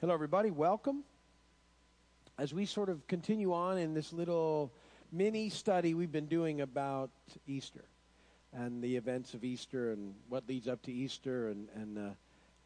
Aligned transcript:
Hello, 0.00 0.14
everybody. 0.14 0.52
Welcome. 0.52 1.02
As 2.38 2.54
we 2.54 2.66
sort 2.66 2.88
of 2.88 3.04
continue 3.08 3.52
on 3.52 3.78
in 3.78 3.94
this 3.94 4.12
little 4.12 4.72
mini 5.10 5.48
study 5.48 5.92
we've 5.92 6.12
been 6.12 6.28
doing 6.28 6.60
about 6.60 7.10
Easter 7.48 7.84
and 8.52 8.80
the 8.80 8.94
events 8.94 9.34
of 9.34 9.42
Easter 9.42 9.90
and 9.90 10.14
what 10.28 10.48
leads 10.48 10.68
up 10.68 10.80
to 10.82 10.92
Easter, 10.92 11.48
and, 11.48 11.66
and 11.74 11.98
uh, 11.98 12.02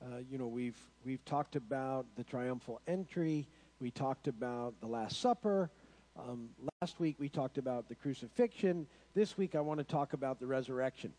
uh, 0.04 0.18
you 0.30 0.36
know, 0.36 0.46
we've 0.46 0.76
we've 1.06 1.24
talked 1.24 1.56
about 1.56 2.04
the 2.16 2.24
triumphal 2.24 2.82
entry. 2.86 3.48
We 3.80 3.90
talked 3.90 4.28
about 4.28 4.74
the 4.82 4.86
Last 4.86 5.18
Supper. 5.18 5.70
Um, 6.18 6.50
last 6.82 7.00
week 7.00 7.16
we 7.18 7.30
talked 7.30 7.56
about 7.56 7.88
the 7.88 7.94
crucifixion. 7.94 8.86
This 9.14 9.38
week 9.38 9.54
I 9.54 9.60
want 9.62 9.78
to 9.78 9.84
talk 9.84 10.12
about 10.12 10.38
the 10.38 10.46
resurrection. 10.46 11.14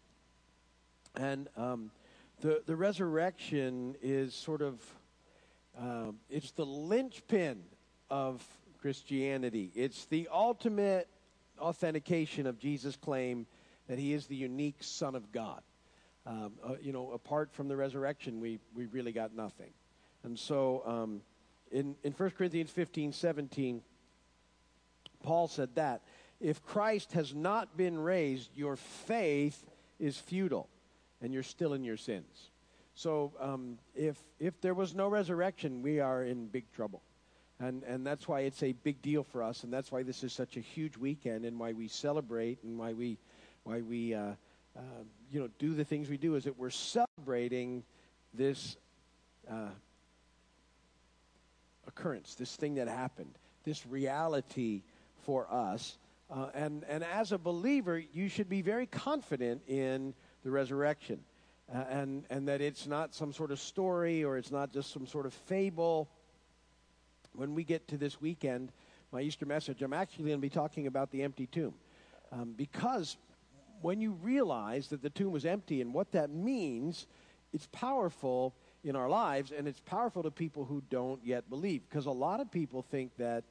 And 1.16 1.48
um, 1.58 1.90
the 2.42 2.62
the 2.68 2.76
resurrection 2.76 3.96
is 4.04 4.36
sort 4.36 4.62
of 4.62 4.80
um, 5.80 6.18
it's 6.30 6.52
the 6.52 6.66
linchpin 6.66 7.64
of 8.10 8.44
Christianity. 8.80 9.72
It's 9.76 10.06
the 10.06 10.28
ultimate 10.32 11.08
authentication 11.60 12.48
of 12.48 12.60
Jesus' 12.60 12.96
claim 12.96 13.48
that 13.88 13.98
he 13.98 14.14
is 14.14 14.28
the 14.28 14.36
unique 14.36 14.78
Son 14.82 15.16
of 15.16 15.32
God. 15.32 15.62
Um, 16.26 16.54
uh, 16.64 16.76
you 16.82 16.94
know, 16.94 17.12
apart 17.12 17.52
from 17.54 17.68
the 17.68 17.76
resurrection, 17.76 18.40
we, 18.40 18.60
we 18.76 18.86
really 18.86 19.12
got 19.12 19.36
nothing. 19.36 19.72
And 20.24 20.40
so 20.40 20.84
um, 20.86 21.22
in, 21.72 21.96
in 22.04 22.14
1 22.14 22.32
Corinthians 22.32 22.70
15 22.72 23.12
17, 23.12 23.82
Paul 25.22 25.48
said 25.48 25.76
that 25.76 26.02
if 26.40 26.64
Christ 26.64 27.14
has 27.14 27.34
not 27.34 27.76
been 27.78 27.98
raised, 27.98 28.50
your 28.56 28.76
faith 28.76 29.66
is 30.00 30.18
futile 30.18 30.70
and 31.22 31.34
you're 31.34 31.44
still 31.44 31.74
in 31.74 31.84
your 31.84 31.98
sins. 31.98 32.50
So 32.96 33.34
um, 33.40 33.78
if, 33.96 34.18
if 34.40 34.60
there 34.62 34.74
was 34.74 34.94
no 34.94 35.08
resurrection, 35.08 35.82
we 35.82 36.00
are 36.00 36.24
in 36.24 36.48
big 36.48 36.72
trouble. 36.74 37.02
And, 37.60 37.84
and 37.84 38.06
that's 38.06 38.28
why 38.28 38.42
it's 38.42 38.62
a 38.62 38.74
big 38.74 39.02
deal 39.02 39.24
for 39.24 39.42
us, 39.42 39.64
and 39.64 39.72
that's 39.72 39.92
why 39.92 40.04
this 40.04 40.24
is 40.24 40.34
such 40.34 40.58
a 40.58 40.60
huge 40.60 40.98
weekend, 40.98 41.46
and 41.46 41.60
why 41.60 41.74
we 41.74 41.88
celebrate, 41.88 42.62
and 42.64 42.78
why 42.78 42.94
we, 42.94 43.18
why 43.64 43.82
we 43.82 44.14
uh, 44.14 44.32
uh, 44.76 44.82
you 45.32 45.40
know, 45.40 45.50
do 45.60 45.74
the 45.74 45.86
things 45.86 46.10
we 46.10 46.18
do, 46.18 46.36
is 46.36 46.44
that 46.44 46.58
we're 46.58 46.70
celebrating 46.70 47.84
this 48.34 48.76
uh, 49.50 49.70
occurrence, 51.88 52.36
this 52.36 52.56
thing 52.56 52.76
that 52.76 52.88
happened, 52.88 53.38
this 53.64 53.86
reality 53.86 54.82
for 55.26 55.48
us. 55.50 55.98
Uh, 56.30 56.48
and, 56.54 56.84
and 56.90 57.04
as 57.04 57.32
a 57.32 57.38
believer, 57.38 58.02
you 58.14 58.28
should 58.28 58.50
be 58.50 58.62
very 58.62 58.88
confident 58.88 59.62
in 59.68 60.14
the 60.44 60.52
resurrection 60.52 61.20
uh, 61.74 61.84
and, 61.90 62.26
and 62.30 62.48
that 62.48 62.62
it's 62.62 62.86
not 62.86 63.16
some 63.16 63.34
sort 63.34 63.52
of 63.52 63.60
story 63.60 64.24
or 64.24 64.38
it's 64.38 64.52
not 64.52 64.72
just 64.72 64.92
some 64.94 65.08
sort 65.08 65.26
of 65.26 65.34
fable. 65.34 66.08
When 67.34 67.56
we 67.56 67.64
get 67.64 67.88
to 67.88 67.98
this 67.98 68.22
weekend, 68.22 68.72
my 69.12 69.22
Easter 69.22 69.46
message, 69.46 69.82
I'm 69.82 69.94
actually 69.94 70.26
going 70.26 70.38
to 70.38 70.42
be 70.42 70.50
talking 70.50 70.88
about 70.88 71.12
the 71.12 71.24
empty 71.24 71.48
tomb. 71.48 71.74
Um, 72.32 72.54
because 72.56 73.18
when 73.82 74.02
you 74.02 74.12
realize 74.22 74.88
that 74.90 75.02
the 75.02 75.10
tomb 75.10 75.32
was 75.32 75.46
empty 75.46 75.82
and 75.82 75.94
what 75.94 76.12
that 76.12 76.30
means, 76.30 77.08
it's 77.54 77.68
powerful 77.72 78.54
in 78.84 78.96
our 78.96 79.10
lives 79.10 79.52
and 79.52 79.68
it's 79.68 79.80
powerful 79.80 80.24
to 80.24 80.32
people 80.32 80.66
who 80.66 80.84
don't 80.90 81.24
yet 81.26 81.50
believe. 81.50 81.82
Because 81.90 82.06
a 82.06 82.12
lot 82.12 82.40
of 82.40 82.52
people 82.52 82.84
think 82.84 83.16
that 83.18 83.44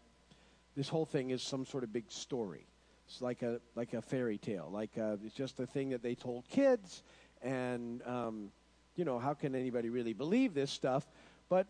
this 0.76 0.88
whole 0.88 1.06
thing 1.06 1.30
is 1.30 1.42
some 1.42 1.66
sort 1.66 1.82
of 1.82 1.92
big 1.92 2.10
story. 2.10 2.66
It's 3.08 3.20
like 3.20 3.42
a, 3.42 3.60
like 3.74 3.94
a 3.94 4.00
fairy 4.00 4.38
tale, 4.38 4.70
like 4.72 4.96
a, 4.96 5.04
uh, 5.04 5.16
it's 5.24 5.34
just 5.34 5.58
a 5.60 5.66
thing 5.66 5.90
that 5.90 6.02
they 6.02 6.14
told 6.14 6.48
kids 6.48 7.02
and, 7.42 8.02
um, 8.06 8.50
you 8.96 9.04
know, 9.04 9.18
how 9.18 9.34
can 9.34 9.54
anybody 9.54 9.90
really 9.90 10.12
believe 10.12 10.54
this 10.54 10.70
stuff? 10.70 11.06
But 11.48 11.66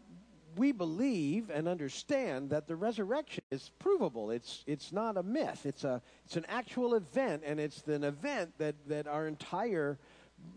we 0.56 0.72
believe 0.72 1.50
and 1.50 1.66
understand 1.66 2.50
that 2.50 2.66
the 2.66 2.76
resurrection 2.76 3.42
is 3.50 3.70
provable. 3.78 4.30
It's, 4.30 4.64
it's 4.66 4.92
not 4.92 5.16
a 5.16 5.22
myth. 5.22 5.64
It's, 5.64 5.84
a, 5.84 6.02
it's 6.24 6.36
an 6.36 6.46
actual 6.48 6.94
event, 6.94 7.42
and 7.46 7.58
it's 7.58 7.82
an 7.86 8.04
event 8.04 8.52
that, 8.58 8.74
that 8.88 9.06
our 9.06 9.26
entire 9.26 9.98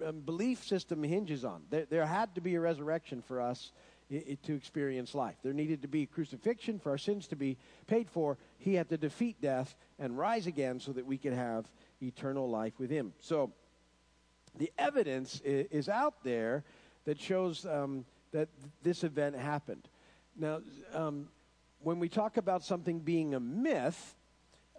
um, 0.06 0.22
belief 0.22 0.64
system 0.66 1.04
hinges 1.04 1.46
on. 1.46 1.62
There, 1.70 1.86
there 1.86 2.06
had 2.06 2.36
to 2.36 2.42
be 2.42 2.56
a 2.56 2.60
resurrection 2.60 3.22
for 3.22 3.40
us 3.40 3.72
to 4.10 4.54
experience 4.54 5.16
life. 5.16 5.36
There 5.42 5.54
needed 5.54 5.82
to 5.82 5.88
be 5.88 6.06
crucifixion 6.06 6.80
for 6.80 6.92
our 6.92 6.98
sins 6.98 7.28
to 7.28 7.36
be 7.36 7.58
paid 7.88 8.10
for. 8.10 8.38
He 8.60 8.76
had 8.76 8.90
to 8.90 8.98
defeat 8.98 9.42
death 9.42 9.76
and 9.98 10.18
rise 10.18 10.46
again 10.46 10.80
so 10.80 10.92
that 10.92 11.06
we 11.06 11.18
could 11.18 11.34
have 11.34 11.66
eternal 12.02 12.50
life 12.50 12.74
with 12.78 12.92
him. 12.92 13.14
So, 13.20 13.52
the 14.58 14.72
evidence 14.78 15.42
is, 15.44 15.90
out 15.90 16.24
there 16.24 16.64
that 17.06 17.20
shows 17.20 17.66
um, 17.66 18.06
that 18.32 18.50
this 18.84 19.04
event 19.04 19.36
happened. 19.36 19.88
Now, 20.38 20.62
um, 20.94 21.28
when 21.80 22.00
we 22.00 22.10
talk 22.10 22.38
about 22.38 22.64
something 22.64 23.00
being 23.00 23.36
a 23.36 23.40
myth, 23.40 24.16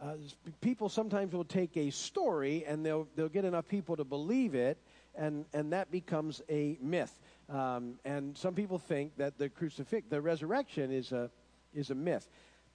uh, 0.01 0.15
people 0.61 0.89
sometimes 0.89 1.33
will 1.33 1.45
take 1.45 1.77
a 1.77 1.91
story 1.91 2.65
and 2.67 2.85
they'll, 2.85 3.07
they'll 3.17 3.29
get 3.29 3.45
enough 3.45 3.69
people 3.69 3.97
to 3.97 4.05
believe 4.05 4.55
it, 4.55 4.77
and, 5.15 5.47
and 5.55 5.73
that 5.73 5.91
becomes 5.91 6.43
a 6.51 6.77
myth. 6.83 7.19
Um, 7.49 7.95
and 8.05 8.37
some 8.37 8.55
people 8.55 8.79
think 8.79 9.17
that 9.17 9.39
the 9.39 9.49
crucifix, 9.49 10.07
the 10.11 10.21
resurrection, 10.21 10.91
is 10.91 11.13
a, 11.13 11.31
is 11.73 11.91
a 11.91 11.95
myth. 11.95 12.29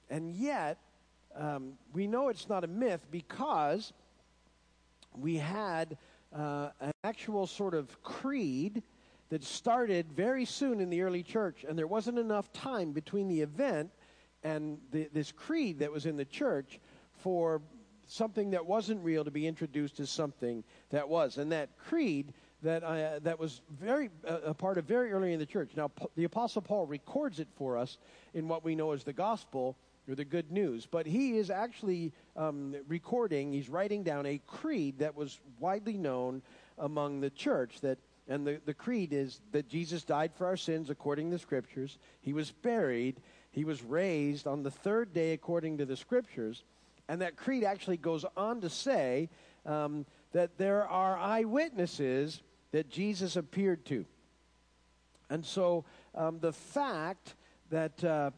And 0.09 0.31
yet, 0.31 0.77
um, 1.35 1.73
we 1.93 2.07
know 2.07 2.29
it's 2.29 2.49
not 2.49 2.63
a 2.63 2.67
myth 2.67 3.05
because 3.11 3.93
we 5.17 5.35
had 5.35 5.97
uh, 6.35 6.69
an 6.79 6.91
actual 7.03 7.47
sort 7.47 7.73
of 7.73 8.01
creed 8.03 8.83
that 9.29 9.43
started 9.43 10.11
very 10.11 10.45
soon 10.45 10.81
in 10.81 10.89
the 10.89 11.01
early 11.01 11.23
church, 11.23 11.65
and 11.67 11.77
there 11.77 11.87
wasn't 11.87 12.19
enough 12.19 12.51
time 12.51 12.91
between 12.91 13.27
the 13.27 13.41
event 13.41 13.91
and 14.43 14.77
the, 14.91 15.09
this 15.13 15.31
creed 15.31 15.79
that 15.79 15.91
was 15.91 16.05
in 16.05 16.17
the 16.17 16.25
church 16.25 16.79
for 17.19 17.61
something 18.07 18.51
that 18.51 18.65
wasn't 18.65 19.01
real 19.03 19.23
to 19.23 19.31
be 19.31 19.47
introduced 19.47 19.99
as 19.99 20.09
something 20.09 20.63
that 20.89 21.07
was. 21.07 21.37
And 21.37 21.51
that 21.51 21.77
creed 21.77 22.33
that, 22.61 22.83
uh, 22.83 23.19
that 23.19 23.39
was 23.39 23.61
very 23.79 24.09
uh, 24.27 24.39
a 24.45 24.53
part 24.53 24.77
of 24.77 24.85
very 24.85 25.11
early 25.11 25.33
in 25.33 25.39
the 25.39 25.45
church. 25.45 25.71
Now, 25.75 25.91
the 26.15 26.25
Apostle 26.25 26.61
Paul 26.61 26.85
records 26.85 27.39
it 27.39 27.47
for 27.55 27.77
us 27.77 27.97
in 28.33 28.47
what 28.47 28.63
we 28.63 28.75
know 28.75 28.91
as 28.91 29.03
the 29.03 29.13
gospel 29.13 29.77
or 30.07 30.15
the 30.15 30.25
good 30.25 30.51
news. 30.51 30.85
But 30.85 31.05
he 31.05 31.37
is 31.37 31.49
actually 31.49 32.13
um, 32.35 32.75
recording, 32.87 33.53
he's 33.53 33.69
writing 33.69 34.03
down 34.03 34.25
a 34.25 34.39
creed 34.47 34.99
that 34.99 35.15
was 35.15 35.39
widely 35.59 35.97
known 35.97 36.41
among 36.77 37.21
the 37.21 37.29
church 37.29 37.81
that 37.81 37.99
and 38.27 38.45
the, 38.45 38.61
the 38.65 38.73
creed 38.73 39.13
is 39.13 39.41
that 39.51 39.67
Jesus 39.67 40.03
died 40.03 40.31
for 40.35 40.45
our 40.45 40.55
sins 40.55 40.89
according 40.89 41.29
to 41.29 41.35
the 41.35 41.39
scriptures. 41.39 41.97
He 42.21 42.33
was 42.33 42.51
buried. 42.51 43.19
He 43.51 43.65
was 43.65 43.83
raised 43.83 44.47
on 44.47 44.63
the 44.63 44.71
third 44.71 45.13
day 45.13 45.33
according 45.33 45.79
to 45.79 45.85
the 45.85 45.97
scriptures. 45.97 46.63
And 47.09 47.21
that 47.21 47.35
creed 47.35 47.63
actually 47.63 47.97
goes 47.97 48.23
on 48.37 48.61
to 48.61 48.69
say 48.69 49.29
um, 49.65 50.05
that 50.31 50.57
there 50.57 50.87
are 50.87 51.17
eyewitnesses 51.17 52.41
that 52.71 52.89
Jesus 52.89 53.35
appeared 53.35 53.83
to. 53.85 54.05
And 55.29 55.45
so 55.45 55.83
um, 56.15 56.39
the 56.39 56.53
fact 56.53 57.35
that 57.69 58.01
uh, 58.03 58.31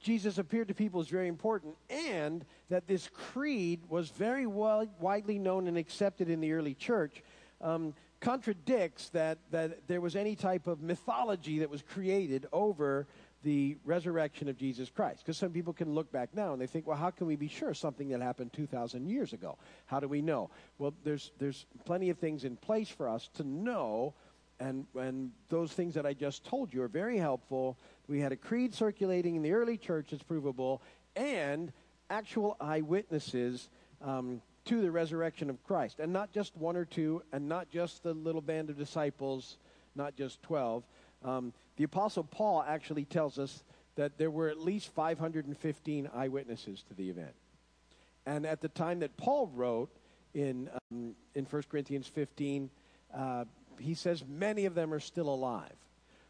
Jesus 0.00 0.38
appeared 0.38 0.68
to 0.68 0.74
people 0.74 1.00
is 1.00 1.08
very 1.08 1.28
important, 1.28 1.74
and 1.90 2.44
that 2.70 2.86
this 2.86 3.08
creed 3.12 3.80
was 3.88 4.10
very 4.10 4.46
well, 4.46 4.86
widely 5.00 5.38
known 5.38 5.66
and 5.66 5.76
accepted 5.76 6.30
in 6.30 6.40
the 6.40 6.52
early 6.52 6.74
church, 6.74 7.22
um, 7.60 7.94
contradicts 8.20 9.08
that, 9.10 9.38
that 9.50 9.86
there 9.88 10.00
was 10.00 10.16
any 10.16 10.36
type 10.36 10.66
of 10.66 10.80
mythology 10.80 11.60
that 11.60 11.70
was 11.70 11.82
created 11.82 12.46
over 12.52 13.06
the 13.44 13.76
resurrection 13.84 14.48
of 14.48 14.56
Jesus 14.56 14.90
Christ. 14.90 15.20
Because 15.20 15.36
some 15.36 15.52
people 15.52 15.72
can 15.72 15.94
look 15.94 16.10
back 16.10 16.30
now 16.34 16.52
and 16.52 16.60
they 16.60 16.66
think, 16.66 16.86
well, 16.86 16.96
how 16.96 17.10
can 17.10 17.26
we 17.26 17.36
be 17.36 17.48
sure 17.48 17.72
something 17.72 18.08
that 18.08 18.20
happened 18.20 18.52
2,000 18.52 19.08
years 19.08 19.32
ago? 19.32 19.56
How 19.86 20.00
do 20.00 20.08
we 20.08 20.22
know? 20.22 20.50
Well, 20.78 20.94
there's, 21.04 21.30
there's 21.38 21.66
plenty 21.84 22.10
of 22.10 22.18
things 22.18 22.44
in 22.44 22.56
place 22.56 22.88
for 22.88 23.08
us 23.08 23.28
to 23.34 23.44
know, 23.44 24.14
and, 24.58 24.86
and 24.96 25.30
those 25.48 25.72
things 25.72 25.94
that 25.94 26.04
I 26.04 26.14
just 26.14 26.44
told 26.44 26.74
you 26.74 26.82
are 26.82 26.88
very 26.88 27.16
helpful 27.16 27.78
we 28.08 28.20
had 28.20 28.32
a 28.32 28.36
creed 28.36 28.74
circulating 28.74 29.36
in 29.36 29.42
the 29.42 29.52
early 29.52 29.76
church 29.76 30.08
that's 30.10 30.22
provable, 30.22 30.82
and 31.14 31.72
actual 32.10 32.56
eyewitnesses 32.60 33.68
um, 34.02 34.40
to 34.64 34.80
the 34.80 34.90
resurrection 34.90 35.50
of 35.50 35.62
Christ. 35.64 36.00
And 36.00 36.12
not 36.12 36.32
just 36.32 36.56
one 36.56 36.76
or 36.76 36.84
two, 36.84 37.22
and 37.32 37.48
not 37.48 37.70
just 37.70 38.02
the 38.02 38.14
little 38.14 38.40
band 38.40 38.70
of 38.70 38.78
disciples, 38.78 39.58
not 39.94 40.16
just 40.16 40.42
12. 40.42 40.84
Um, 41.24 41.52
the 41.76 41.84
Apostle 41.84 42.24
Paul 42.24 42.64
actually 42.66 43.04
tells 43.04 43.38
us 43.38 43.62
that 43.96 44.16
there 44.16 44.30
were 44.30 44.48
at 44.48 44.58
least 44.58 44.94
515 44.94 46.08
eyewitnesses 46.14 46.84
to 46.88 46.94
the 46.94 47.10
event. 47.10 47.34
And 48.24 48.46
at 48.46 48.60
the 48.60 48.68
time 48.68 49.00
that 49.00 49.16
Paul 49.16 49.50
wrote 49.54 49.90
in, 50.34 50.70
um, 50.90 51.14
in 51.34 51.44
1 51.44 51.62
Corinthians 51.70 52.06
15, 52.06 52.70
uh, 53.14 53.44
he 53.78 53.94
says 53.94 54.24
many 54.28 54.66
of 54.66 54.74
them 54.74 54.92
are 54.94 55.00
still 55.00 55.28
alive. 55.28 55.74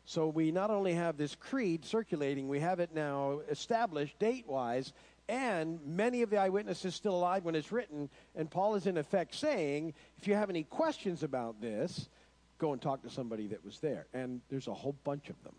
So 0.08 0.26
we 0.26 0.52
not 0.52 0.70
only 0.70 0.94
have 0.94 1.18
this 1.18 1.34
creed 1.34 1.84
circulating, 1.84 2.48
we 2.48 2.60
have 2.60 2.80
it 2.80 2.94
now 2.94 3.40
established 3.50 4.18
date 4.18 4.46
wise, 4.48 4.94
and 5.28 5.78
many 5.84 6.22
of 6.22 6.30
the 6.30 6.38
eyewitnesses 6.38 6.94
still 6.94 7.14
alive 7.14 7.44
when 7.44 7.54
it's 7.54 7.70
written. 7.70 8.08
And 8.34 8.50
Paul 8.50 8.74
is 8.76 8.86
in 8.86 8.96
effect 8.96 9.34
saying, 9.34 9.92
if 10.16 10.26
you 10.26 10.34
have 10.34 10.48
any 10.48 10.62
questions 10.62 11.22
about 11.22 11.60
this, 11.60 12.08
go 12.56 12.72
and 12.72 12.80
talk 12.80 13.02
to 13.02 13.10
somebody 13.10 13.48
that 13.48 13.62
was 13.62 13.80
there. 13.80 14.06
And 14.14 14.40
there's 14.48 14.66
a 14.66 14.72
whole 14.72 14.96
bunch 15.04 15.28
of 15.28 15.36
them. 15.44 15.54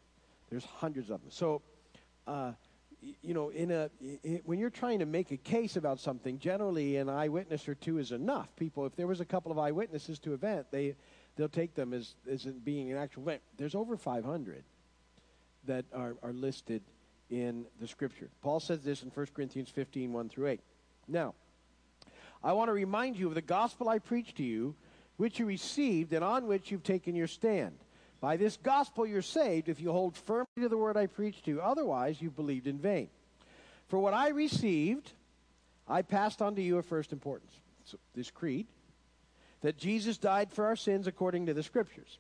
There's 0.50 0.66
hundreds 0.66 1.12
of 1.12 1.22
them. 1.22 1.30
So, 1.30 1.62
uh, 2.25 2.54
you 3.22 3.36
know, 3.36 3.50
in 3.50 3.69
a 3.69 3.92
in, 4.24 4.42
when 4.45 4.57
you're 4.57 4.72
trying 4.72 4.98
to 4.98 5.06
make 5.06 5.30
a 5.30 5.38
case 5.38 5.75
about 5.75 6.00
something, 6.00 6.40
generally 6.40 6.98
an 6.98 7.07
eyewitness 7.07 7.69
or 7.69 7.75
two 7.75 8.00
is 8.00 8.12
enough. 8.12 8.56
People, 8.56 8.88
if 8.88 8.95
there 8.95 9.06
was 9.06 9.19
a 9.19 9.25
couple 9.25 9.52
of 9.52 9.60
eyewitnesses 9.60 10.18
to 10.19 10.34
event, 10.34 10.66
they 10.72 10.95
they'll 11.39 11.47
take 11.47 11.74
them 11.74 11.94
as 11.94 12.15
as 12.30 12.44
being 12.44 12.91
an 12.91 12.97
actual 12.97 13.24
event. 13.24 13.41
There's 13.57 13.74
over 13.74 13.95
500 13.95 14.63
that 15.65 15.86
are, 15.95 16.15
are 16.21 16.33
listed 16.33 16.81
in 17.30 17.65
the 17.80 17.88
Scripture. 17.88 18.30
Paul 18.41 18.59
says 18.59 18.83
this 18.83 19.03
in 19.03 19.09
1 19.09 19.27
Corinthians 19.33 19.69
15, 19.69 20.12
1 20.12 20.30
through 20.30 20.47
8. 20.47 20.59
Now, 21.07 21.33
I 22.44 22.51
want 22.53 22.68
to 22.68 22.74
remind 22.74 23.18
you 23.18 23.30
of 23.30 23.36
the 23.36 23.41
gospel 23.41 23.88
I 23.88 24.00
preached 24.00 24.38
to 24.38 24.44
you, 24.44 24.75
which 25.15 25.39
you 25.39 25.45
received 25.45 26.12
and 26.12 26.25
on 26.25 26.45
which 26.45 26.71
you've 26.71 26.83
taken 26.83 27.15
your 27.15 27.27
stand. 27.27 27.77
By 28.19 28.35
this 28.35 28.57
gospel 28.57 29.07
you're 29.07 29.21
saved 29.21 29.69
if 29.69 29.80
you 29.80 29.94
hold 29.94 30.18
firmly 30.18 30.47
to 30.59 30.68
the 30.68 30.77
word 30.77 30.97
I 30.97 31.07
preached 31.07 31.45
to 31.45 31.51
you. 31.51 31.62
Otherwise, 31.62 32.21
you've 32.21 32.35
believed 32.35 32.68
in 32.68 32.80
vain. 32.80 33.07
For 33.88 33.97
what 33.97 34.13
I 34.13 34.30
received, 34.30 35.13
I 35.88 36.01
passed 36.01 36.42
on 36.42 36.56
to 36.56 36.62
you 36.62 36.77
of 36.77 36.85
first 36.85 37.13
importance. 37.13 37.53
So 37.85 37.97
this 38.13 38.30
creed 38.30 38.68
that 39.61 39.77
Jesus 39.77 40.17
died 40.17 40.51
for 40.51 40.65
our 40.65 40.75
sins 40.75 41.07
according 41.07 41.45
to 41.45 41.53
the 41.53 41.63
Scriptures, 41.63 42.17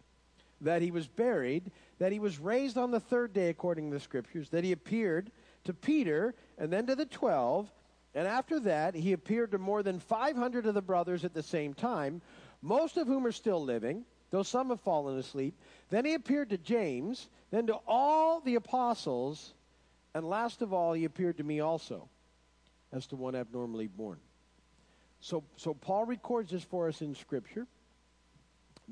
that 0.61 0.81
he 0.81 0.91
was 0.91 1.07
buried, 1.07 1.71
that 1.99 2.11
he 2.11 2.19
was 2.19 2.39
raised 2.39 2.77
on 2.77 2.91
the 2.91 2.99
third 2.99 3.33
day 3.33 3.49
according 3.49 3.89
to 3.89 3.97
the 3.97 4.03
Scriptures, 4.03 4.49
that 4.49 4.63
he 4.63 4.71
appeared 4.71 5.31
to 5.63 5.73
Peter 5.73 6.35
and 6.57 6.71
then 6.71 6.85
to 6.87 6.95
the 6.95 7.05
twelve, 7.05 7.71
and 8.15 8.27
after 8.27 8.59
that 8.61 8.95
he 8.95 9.13
appeared 9.13 9.51
to 9.51 9.57
more 9.57 9.83
than 9.83 9.99
500 9.99 10.65
of 10.65 10.73
the 10.73 10.81
brothers 10.81 11.23
at 11.23 11.33
the 11.33 11.43
same 11.43 11.73
time, 11.73 12.21
most 12.61 12.97
of 12.97 13.07
whom 13.07 13.25
are 13.25 13.31
still 13.31 13.63
living 13.63 14.05
though 14.31 14.43
some 14.43 14.69
have 14.69 14.81
fallen 14.81 15.17
asleep. 15.17 15.55
Then 15.89 16.05
he 16.05 16.13
appeared 16.13 16.49
to 16.49 16.57
James, 16.57 17.29
then 17.51 17.67
to 17.67 17.79
all 17.87 18.41
the 18.41 18.55
apostles, 18.55 19.53
and 20.13 20.27
last 20.27 20.61
of 20.61 20.73
all, 20.73 20.93
he 20.93 21.05
appeared 21.05 21.37
to 21.37 21.43
me 21.43 21.59
also, 21.59 22.09
as 22.91 23.07
to 23.07 23.15
one 23.15 23.35
abnormally 23.35 23.87
born. 23.87 24.19
So, 25.21 25.43
so 25.57 25.73
Paul 25.73 26.05
records 26.05 26.51
this 26.51 26.63
for 26.63 26.87
us 26.87 27.01
in 27.01 27.13
Scripture 27.15 27.67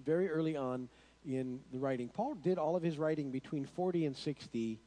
very 0.03 0.29
early 0.29 0.55
on 0.55 0.89
in 1.25 1.59
the 1.71 1.79
writing. 1.79 2.09
Paul 2.09 2.35
did 2.35 2.57
all 2.57 2.75
of 2.75 2.83
his 2.83 2.97
writing 2.97 3.31
between 3.31 3.65
40 3.65 4.05
and 4.05 4.15
60 4.15 4.79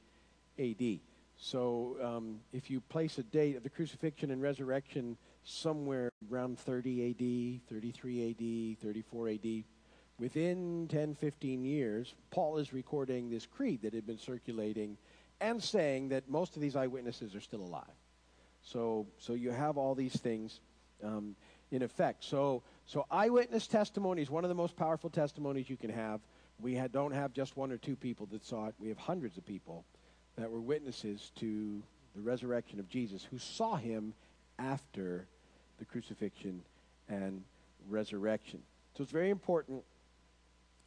AD. 0.58 1.00
So 1.36 1.96
um, 2.02 2.40
if 2.52 2.70
you 2.70 2.80
place 2.80 3.18
a 3.18 3.22
date 3.22 3.56
of 3.56 3.62
the 3.62 3.70
crucifixion 3.70 4.30
and 4.30 4.42
resurrection 4.42 5.16
somewhere 5.42 6.10
around 6.30 6.58
30 6.58 7.10
AD, 7.10 7.68
33 7.68 8.76
AD, 8.78 8.82
34 8.82 9.28
AD, 9.30 9.64
within 10.18 10.86
10, 10.88 11.14
15 11.14 11.64
years, 11.64 12.14
Paul 12.30 12.58
is 12.58 12.72
recording 12.72 13.30
this 13.30 13.46
creed 13.46 13.82
that 13.82 13.94
had 13.94 14.06
been 14.06 14.18
circulating 14.18 14.98
and 15.40 15.62
saying 15.62 16.10
that 16.10 16.28
most 16.28 16.56
of 16.56 16.62
these 16.62 16.76
eyewitnesses 16.76 17.34
are 17.34 17.40
still 17.40 17.62
alive. 17.62 17.84
So, 18.62 19.06
so 19.18 19.32
you 19.32 19.50
have 19.50 19.78
all 19.78 19.94
these 19.94 20.16
things 20.16 20.60
um, 21.04 21.34
in 21.70 21.82
effect. 21.82 22.24
So, 22.24 22.62
so 22.86 23.06
eyewitness 23.10 23.66
testimony 23.66 24.22
is 24.22 24.30
one 24.30 24.44
of 24.44 24.48
the 24.48 24.54
most 24.54 24.76
powerful 24.76 25.10
testimonies 25.10 25.70
you 25.70 25.76
can 25.76 25.90
have. 25.90 26.20
We 26.60 26.80
don't 26.92 27.12
have 27.12 27.32
just 27.32 27.56
one 27.56 27.72
or 27.72 27.78
two 27.78 27.96
people 27.96 28.26
that 28.32 28.44
saw 28.44 28.66
it. 28.66 28.74
We 28.78 28.88
have 28.88 28.98
hundreds 28.98 29.38
of 29.38 29.46
people 29.46 29.84
that 30.36 30.50
were 30.50 30.60
witnesses 30.60 31.32
to 31.36 31.82
the 32.14 32.20
resurrection 32.20 32.78
of 32.78 32.88
Jesus 32.88 33.26
who 33.30 33.38
saw 33.38 33.76
him 33.76 34.14
after 34.58 35.26
the 35.78 35.84
crucifixion 35.84 36.62
and 37.08 37.42
resurrection. 37.88 38.60
So 38.96 39.02
it's 39.02 39.12
very 39.12 39.30
important 39.30 39.82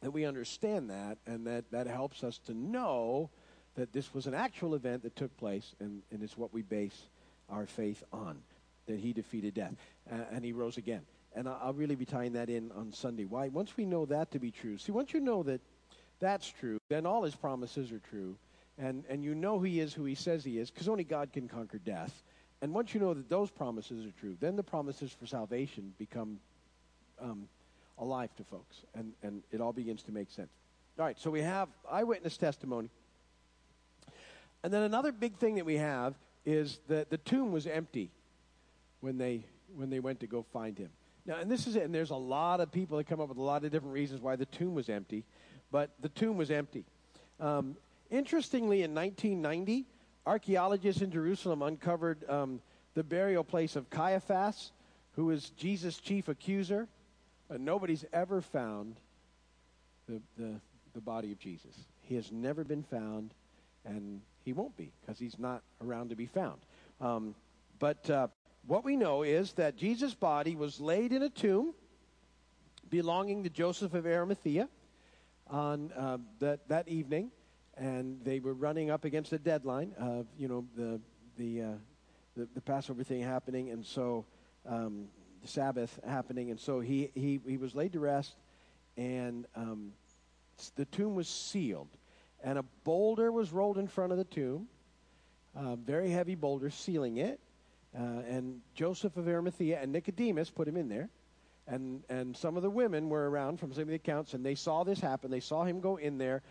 that 0.00 0.10
we 0.10 0.24
understand 0.24 0.90
that 0.90 1.18
and 1.26 1.46
that 1.46 1.70
that 1.70 1.86
helps 1.86 2.22
us 2.22 2.38
to 2.46 2.54
know 2.54 3.30
that 3.74 3.92
this 3.92 4.14
was 4.14 4.26
an 4.26 4.34
actual 4.34 4.74
event 4.74 5.02
that 5.02 5.16
took 5.16 5.36
place 5.36 5.74
and, 5.80 6.02
and 6.12 6.22
it's 6.22 6.36
what 6.36 6.52
we 6.52 6.62
base 6.62 7.08
our 7.50 7.66
faith 7.66 8.02
on 8.12 8.38
that 8.86 8.98
he 8.98 9.12
defeated 9.12 9.54
death 9.54 9.74
uh, 10.10 10.16
and 10.32 10.44
he 10.44 10.52
rose 10.52 10.76
again. 10.76 11.02
And 11.36 11.48
I'll 11.48 11.72
really 11.72 11.96
be 11.96 12.04
tying 12.04 12.34
that 12.34 12.48
in 12.48 12.70
on 12.72 12.92
sunday. 12.92 13.24
Why? 13.24 13.48
Once 13.48 13.76
we 13.76 13.84
know 13.84 14.06
that 14.06 14.30
to 14.32 14.38
be 14.38 14.50
true 14.50 14.78
see 14.78 14.92
once 14.92 15.12
you 15.12 15.20
know 15.20 15.42
that 15.44 15.60
that's 16.20 16.48
true 16.48 16.78
then 16.88 17.06
all 17.06 17.22
his 17.22 17.34
promises 17.34 17.92
are 17.92 18.00
true 18.10 18.36
and, 18.78 19.04
and 19.08 19.24
you 19.24 19.34
know 19.34 19.60
he 19.60 19.80
is 19.80 19.94
who 19.94 20.04
he 20.04 20.14
says 20.14 20.44
he 20.44 20.58
is 20.58 20.70
because 20.70 20.88
only 20.88 21.04
god 21.04 21.32
can 21.32 21.48
conquer 21.48 21.78
death. 21.78 22.22
And 22.62 22.72
once 22.72 22.94
you 22.94 23.00
know 23.00 23.12
that 23.12 23.28
those 23.28 23.50
promises 23.50 24.06
are 24.06 24.12
true 24.20 24.36
then 24.40 24.56
the 24.56 24.62
promises 24.62 25.12
for 25.12 25.26
salvation 25.26 25.92
become 25.98 26.38
um, 27.20 27.48
alive 27.98 28.34
to 28.36 28.44
folks, 28.44 28.78
and, 28.94 29.12
and 29.22 29.42
it 29.52 29.60
all 29.60 29.72
begins 29.72 30.02
to 30.04 30.12
make 30.12 30.30
sense. 30.30 30.50
All 30.98 31.04
right, 31.04 31.18
so 31.18 31.30
we 31.30 31.42
have 31.42 31.68
eyewitness 31.90 32.36
testimony. 32.36 32.88
And 34.62 34.72
then 34.72 34.82
another 34.82 35.12
big 35.12 35.36
thing 35.36 35.56
that 35.56 35.66
we 35.66 35.76
have 35.76 36.14
is 36.46 36.78
that 36.88 37.10
the 37.10 37.18
tomb 37.18 37.52
was 37.52 37.66
empty 37.66 38.10
when 39.04 39.18
they, 39.18 39.44
when 39.76 39.90
they 39.90 40.00
went 40.00 40.18
to 40.20 40.26
go 40.26 40.42
find 40.42 40.78
him. 40.78 40.88
Now, 41.26 41.36
and 41.36 41.50
this 41.50 41.66
is 41.66 41.76
it, 41.76 41.82
and 41.82 41.94
there's 41.94 42.10
a 42.10 42.16
lot 42.16 42.60
of 42.60 42.72
people 42.72 42.96
that 42.96 43.04
come 43.04 43.20
up 43.20 43.28
with 43.28 43.36
a 43.36 43.42
lot 43.42 43.62
of 43.62 43.70
different 43.70 43.92
reasons 43.92 44.22
why 44.22 44.34
the 44.34 44.46
tomb 44.46 44.74
was 44.74 44.88
empty, 44.88 45.24
but 45.70 45.90
the 46.00 46.08
tomb 46.08 46.38
was 46.38 46.50
empty. 46.50 46.86
Um, 47.38 47.76
interestingly, 48.10 48.82
in 48.82 48.94
1990, 48.94 49.84
archaeologists 50.26 51.02
in 51.02 51.10
Jerusalem 51.10 51.60
uncovered 51.60 52.28
um, 52.30 52.62
the 52.94 53.04
burial 53.04 53.44
place 53.44 53.76
of 53.76 53.90
Caiaphas, 53.90 54.72
who 55.16 55.26
was 55.26 55.50
Jesus' 55.50 55.98
chief 55.98 56.28
accuser. 56.28 56.88
But 57.48 57.60
nobody's 57.60 58.06
ever 58.10 58.40
found 58.40 58.96
the, 60.08 60.22
the, 60.38 60.54
the 60.94 61.00
body 61.02 61.30
of 61.30 61.38
Jesus. 61.38 61.76
He 62.00 62.14
has 62.14 62.32
never 62.32 62.64
been 62.64 62.82
found, 62.82 63.34
and 63.84 64.22
he 64.46 64.54
won't 64.54 64.76
be 64.78 64.92
because 65.02 65.18
he's 65.18 65.38
not 65.38 65.62
around 65.82 66.08
to 66.08 66.16
be 66.16 66.24
found. 66.24 66.60
Um, 67.02 67.34
but 67.78 68.08
uh, 68.08 68.28
what 68.66 68.84
we 68.84 68.96
know 68.96 69.22
is 69.22 69.52
that 69.54 69.76
Jesus' 69.76 70.14
body 70.14 70.56
was 70.56 70.80
laid 70.80 71.12
in 71.12 71.22
a 71.22 71.28
tomb 71.28 71.74
belonging 72.88 73.44
to 73.44 73.50
Joseph 73.50 73.94
of 73.94 74.06
Arimathea 74.06 74.68
on 75.48 75.92
uh, 75.92 76.18
that, 76.38 76.68
that 76.68 76.88
evening, 76.88 77.30
and 77.76 78.24
they 78.24 78.40
were 78.40 78.54
running 78.54 78.90
up 78.90 79.04
against 79.04 79.32
a 79.32 79.38
deadline 79.38 79.92
of, 79.98 80.26
you 80.38 80.48
know, 80.48 80.64
the, 80.76 81.00
the, 81.36 81.62
uh, 81.62 81.72
the, 82.36 82.48
the 82.54 82.60
Passover 82.60 83.02
thing 83.02 83.22
happening, 83.22 83.70
and 83.70 83.84
so 83.84 84.24
um, 84.66 85.06
the 85.42 85.48
Sabbath 85.48 86.00
happening, 86.06 86.50
and 86.50 86.58
so 86.58 86.80
he, 86.80 87.10
he, 87.14 87.40
he 87.46 87.56
was 87.58 87.74
laid 87.74 87.92
to 87.92 88.00
rest, 88.00 88.34
and 88.96 89.46
um, 89.54 89.92
the 90.76 90.86
tomb 90.86 91.14
was 91.14 91.28
sealed. 91.28 91.88
And 92.42 92.58
a 92.58 92.64
boulder 92.84 93.32
was 93.32 93.52
rolled 93.52 93.78
in 93.78 93.88
front 93.88 94.12
of 94.12 94.18
the 94.18 94.24
tomb, 94.24 94.68
a 95.54 95.76
very 95.76 96.10
heavy 96.10 96.34
boulder 96.34 96.70
sealing 96.70 97.16
it. 97.16 97.40
Uh, 97.96 98.22
and 98.28 98.60
Joseph 98.74 99.16
of 99.16 99.28
Arimathea 99.28 99.78
and 99.80 99.92
Nicodemus 99.92 100.50
put 100.50 100.66
him 100.66 100.76
in 100.76 100.88
there. 100.88 101.08
And, 101.66 102.02
and 102.08 102.36
some 102.36 102.56
of 102.56 102.62
the 102.62 102.70
women 102.70 103.08
were 103.08 103.30
around 103.30 103.58
from 103.58 103.72
some 103.72 103.82
of 103.82 103.88
the 103.88 103.94
accounts, 103.94 104.34
and 104.34 104.44
they 104.44 104.54
saw 104.54 104.84
this 104.84 105.00
happen. 105.00 105.30
They 105.30 105.40
saw 105.40 105.64
him 105.64 105.80
go 105.80 105.96
in 105.96 106.18
there. 106.18 106.42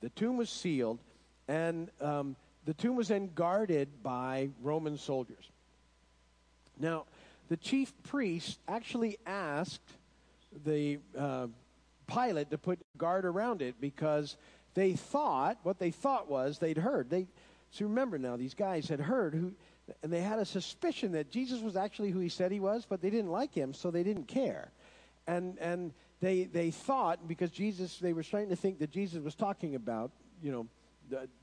The 0.00 0.08
tomb 0.10 0.36
was 0.36 0.50
sealed, 0.50 0.98
and 1.46 1.90
um, 2.00 2.34
the 2.64 2.74
tomb 2.74 2.96
was 2.96 3.08
then 3.08 3.30
guarded 3.34 4.02
by 4.02 4.48
Roman 4.62 4.96
soldiers. 4.96 5.50
Now, 6.78 7.04
the 7.48 7.56
chief 7.56 7.92
priest 8.02 8.58
actually 8.66 9.18
asked 9.26 9.80
the 10.64 10.98
uh, 11.16 11.48
Pilate 12.06 12.50
to 12.50 12.58
put 12.58 12.78
guard 12.96 13.24
around 13.24 13.62
it 13.62 13.76
because 13.80 14.36
they 14.74 14.94
thought 14.94 15.58
what 15.62 15.78
they 15.78 15.90
thought 15.90 16.28
was 16.28 16.58
they'd 16.58 16.78
heard. 16.78 17.10
They 17.10 17.26
so 17.70 17.84
remember 17.84 18.18
now 18.18 18.36
these 18.36 18.54
guys 18.54 18.88
had 18.88 19.00
heard 19.00 19.34
who, 19.34 19.52
and 20.02 20.12
they 20.12 20.20
had 20.20 20.38
a 20.38 20.44
suspicion 20.44 21.12
that 21.12 21.30
Jesus 21.30 21.60
was 21.60 21.76
actually 21.76 22.10
who 22.10 22.20
he 22.20 22.28
said 22.28 22.52
he 22.52 22.60
was, 22.60 22.86
but 22.88 23.00
they 23.00 23.10
didn't 23.10 23.30
like 23.30 23.54
him, 23.54 23.72
so 23.74 23.90
they 23.90 24.02
didn't 24.02 24.28
care, 24.28 24.70
and 25.26 25.58
and 25.58 25.92
they 26.20 26.44
they 26.44 26.70
thought 26.70 27.26
because 27.28 27.50
Jesus 27.50 27.98
they 27.98 28.12
were 28.12 28.22
starting 28.22 28.50
to 28.50 28.56
think 28.56 28.78
that 28.78 28.90
Jesus 28.90 29.22
was 29.22 29.34
talking 29.34 29.74
about 29.74 30.10
you 30.42 30.52
know 30.52 30.66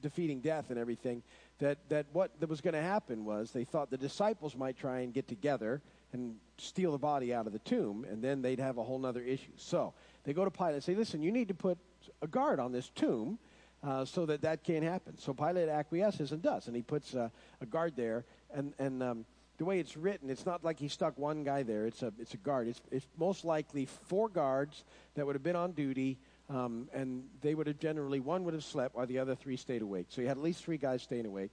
defeating 0.02 0.42
death 0.42 0.70
and 0.70 0.78
everything 0.78 1.24
that 1.60 1.78
that 1.90 2.06
what 2.14 2.40
that 2.40 2.50
was 2.50 2.62
going 2.62 2.74
to 2.74 2.82
happen 2.82 3.26
was 3.26 3.52
they 3.52 3.64
thought 3.64 3.90
the 3.90 3.98
disciples 3.98 4.56
might 4.56 4.78
try 4.78 5.00
and 5.00 5.14
get 5.14 5.28
together 5.28 5.82
and 6.14 6.36
steal 6.58 6.92
the 6.92 6.98
body 6.98 7.34
out 7.34 7.46
of 7.46 7.54
the 7.54 7.60
tomb, 7.60 8.06
and 8.10 8.24
then 8.24 8.42
they'd 8.42 8.60
have 8.60 8.78
a 8.78 8.84
whole 8.84 9.06
other 9.06 9.22
issue. 9.22 9.52
So 9.58 9.94
they 10.24 10.34
go 10.34 10.46
to 10.46 10.52
Pilate 10.52 10.76
and 10.76 10.84
say, 10.84 10.96
listen, 10.96 11.22
you 11.22 11.32
need 11.32 11.50
to 11.50 11.54
put 11.54 11.78
a 12.22 12.28
guard 12.28 12.60
on 12.60 12.72
this 12.72 12.90
tomb 12.90 13.38
uh, 13.84 14.06
so 14.06 14.26
that 14.26 14.42
that 14.42 14.64
can't 14.64 14.84
happen. 14.84 15.18
So 15.18 15.34
Pilate 15.34 15.70
acquiesces 15.70 16.32
and 16.32 16.42
does, 16.42 16.68
and 16.68 16.76
he 16.76 16.82
puts 16.82 17.14
a 17.14 17.32
guard 17.70 17.96
there. 17.96 18.26
And, 18.54 18.74
and 18.80 19.04
um, 19.04 19.26
the 19.58 19.66
way 19.66 19.80
it's 19.80 19.96
written, 19.96 20.30
it's 20.30 20.46
not 20.46 20.64
like 20.64 20.80
he 20.80 20.88
stuck 20.88 21.18
one 21.18 21.44
guy 21.44 21.64
there. 21.64 21.86
It's 21.86 22.04
a, 22.04 22.12
it's 22.20 22.34
a 22.34 22.38
guard. 22.38 22.68
It's, 22.68 22.82
it's 22.92 23.08
most 23.18 23.46
likely 23.46 23.86
four 23.86 24.30
guards 24.30 24.84
that 25.16 25.26
would 25.26 25.36
have 25.36 25.44
been 25.44 25.56
on 25.56 25.72
duty, 25.72 26.18
um, 26.50 26.90
and 26.94 27.24
they 27.42 27.56
would 27.56 27.68
have 27.68 27.80
generally, 27.80 28.20
one 28.20 28.44
would 28.44 28.54
have 28.54 28.64
slept 28.64 28.96
while 28.96 29.08
the 29.08 29.20
other 29.20 29.36
three 29.36 29.58
stayed 29.58 29.82
awake. 29.82 30.08
So 30.10 30.22
you 30.22 30.28
had 30.28 30.38
at 30.38 30.44
least 30.44 30.64
three 30.64 30.78
guys 30.78 31.02
staying 31.02 31.26
awake, 31.26 31.52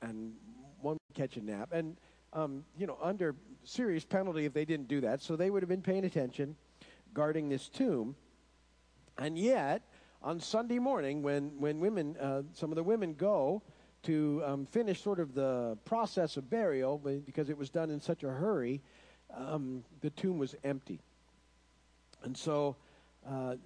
and 0.00 0.34
one 0.80 0.94
would 0.94 1.14
catch 1.14 1.36
a 1.36 1.44
nap. 1.44 1.70
And, 1.72 1.96
um, 2.32 2.64
you 2.78 2.86
know, 2.86 2.96
under 3.02 3.34
serious 3.64 4.04
penalty 4.04 4.44
if 4.44 4.52
they 4.52 4.64
didn't 4.64 4.88
do 4.88 5.00
that. 5.02 5.20
So 5.22 5.36
they 5.36 5.50
would 5.50 5.62
have 5.62 5.68
been 5.68 5.82
paying 5.82 6.04
attention, 6.04 6.56
guarding 7.12 7.48
this 7.48 7.68
tomb. 7.68 8.14
And 9.18 9.36
yet, 9.36 9.82
on 10.22 10.40
Sunday 10.40 10.78
morning, 10.78 11.22
when, 11.22 11.58
when 11.58 11.80
women, 11.80 12.16
uh, 12.18 12.42
some 12.52 12.70
of 12.70 12.76
the 12.76 12.82
women 12.82 13.14
go 13.14 13.62
to 14.02 14.42
um, 14.46 14.66
finish 14.66 15.02
sort 15.02 15.20
of 15.20 15.34
the 15.34 15.76
process 15.84 16.36
of 16.36 16.48
burial, 16.48 16.98
because 16.98 17.50
it 17.50 17.58
was 17.58 17.70
done 17.70 17.90
in 17.90 18.00
such 18.00 18.22
a 18.22 18.30
hurry, 18.30 18.80
um, 19.36 19.84
the 20.00 20.10
tomb 20.10 20.38
was 20.38 20.54
empty. 20.64 21.00
And 22.22 22.36
so, 22.36 22.76
uh, 23.28 23.56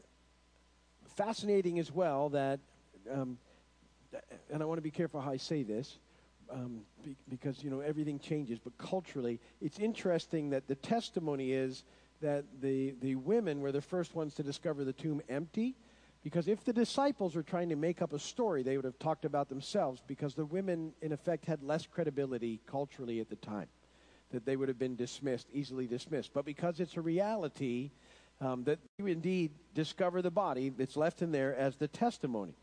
fascinating 1.16 1.78
as 1.78 1.92
well 1.92 2.28
that, 2.30 2.60
um, 3.10 3.38
and 4.50 4.62
I 4.62 4.66
want 4.66 4.78
to 4.78 4.82
be 4.82 4.90
careful 4.90 5.20
how 5.20 5.32
I 5.32 5.36
say 5.36 5.62
this, 5.62 5.98
um, 6.50 6.80
be, 7.04 7.16
because 7.28 7.62
you 7.64 7.70
know 7.70 7.80
everything 7.80 8.18
changes. 8.18 8.58
But 8.58 8.76
culturally, 8.78 9.40
it's 9.60 9.78
interesting 9.78 10.50
that 10.50 10.66
the 10.68 10.74
testimony 10.74 11.52
is 11.52 11.84
that 12.20 12.44
the 12.60 12.94
the 13.00 13.16
women 13.16 13.60
were 13.60 13.72
the 13.72 13.80
first 13.80 14.14
ones 14.14 14.34
to 14.34 14.42
discover 14.42 14.84
the 14.84 14.92
tomb 14.92 15.20
empty, 15.28 15.74
because 16.24 16.48
if 16.48 16.64
the 16.64 16.72
disciples 16.72 17.36
were 17.36 17.42
trying 17.42 17.68
to 17.68 17.76
make 17.76 18.00
up 18.00 18.14
a 18.14 18.18
story, 18.18 18.62
they 18.62 18.76
would 18.76 18.86
have 18.86 18.98
talked 18.98 19.26
about 19.26 19.50
themselves. 19.50 20.02
Because 20.06 20.34
the 20.34 20.46
women, 20.46 20.94
in 21.02 21.12
effect, 21.12 21.44
had 21.44 21.62
less 21.62 21.86
credibility 21.86 22.60
culturally 22.66 23.20
at 23.20 23.28
the 23.28 23.36
time, 23.36 23.68
that 24.32 24.46
they 24.46 24.56
would 24.56 24.68
have 24.68 24.78
been 24.78 24.96
dismissed, 24.96 25.46
easily 25.52 25.86
dismissed. 25.86 26.32
But 26.32 26.46
because 26.46 26.80
it's 26.80 26.96
a 26.96 27.02
reality. 27.02 27.92
Um, 28.40 28.64
that 28.64 28.80
you 28.98 29.06
indeed 29.06 29.52
discover 29.76 30.20
the 30.20 30.30
body 30.30 30.68
that's 30.68 30.96
left 30.96 31.22
in 31.22 31.30
there 31.30 31.54
as 31.54 31.76
the 31.76 31.86
testimony. 31.86 32.56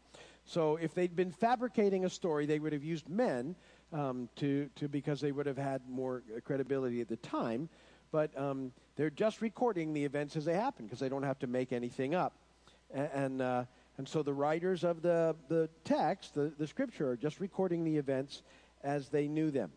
So 0.44 0.76
if 0.76 0.94
they'd 0.94 1.16
been 1.16 1.32
fabricating 1.32 2.04
a 2.04 2.10
story, 2.10 2.46
they 2.46 2.60
would 2.60 2.74
have 2.74 2.84
used 2.84 3.08
men 3.08 3.56
um, 3.94 4.28
to, 4.36 4.70
to 4.76 4.90
because 4.90 5.22
they 5.22 5.32
would 5.32 5.46
have 5.46 5.58
had 5.58 5.82
more 5.88 6.24
credibility 6.44 7.00
at 7.00 7.08
the 7.08 7.16
time. 7.16 7.70
But 8.12 8.38
um, 8.38 8.74
they're 8.98 9.10
just 9.10 9.42
recording 9.42 9.94
the 9.94 10.04
events 10.04 10.36
as 10.36 10.44
they 10.44 10.56
happen 10.56 10.86
because 10.86 11.00
they 11.00 11.10
don't 11.10 11.24
have 11.24 11.40
to 11.40 11.48
make 11.48 11.72
anything 11.72 12.14
up. 12.14 12.34
And, 12.94 13.42
uh, 13.42 13.66
and 13.98 14.08
so 14.08 14.24
the 14.24 14.34
writers 14.34 14.84
of 14.84 15.02
the, 15.02 15.36
the 15.48 15.70
text, 15.84 16.34
the, 16.34 16.52
the 16.58 16.68
scripture, 16.68 17.12
are 17.12 17.18
just 17.18 17.40
recording 17.40 17.84
the 17.84 17.98
events 17.98 18.44
as 18.84 19.10
they 19.10 19.28
knew 19.28 19.52
them. 19.52 19.72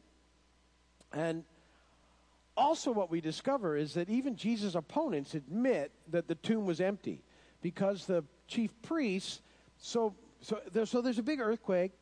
And 1.13 1.45
also, 2.57 2.93
what 2.93 3.11
we 3.11 3.21
discover 3.21 3.77
is 3.77 3.95
that 3.95 4.09
even 4.09 4.37
Jesus' 4.37 4.75
opponents 4.75 5.35
admit 5.35 5.93
that 6.11 6.29
the 6.29 6.35
tomb 6.37 6.67
was 6.67 6.81
empty 6.81 7.23
because 7.63 8.07
the 8.07 8.25
chief 8.47 8.71
priests 8.83 9.41
so 9.79 10.15
so, 10.45 10.61
there, 10.73 10.85
so 10.85 11.01
there's 11.01 11.19
a 11.19 11.23
big 11.23 11.41
earthquake. 11.41 11.93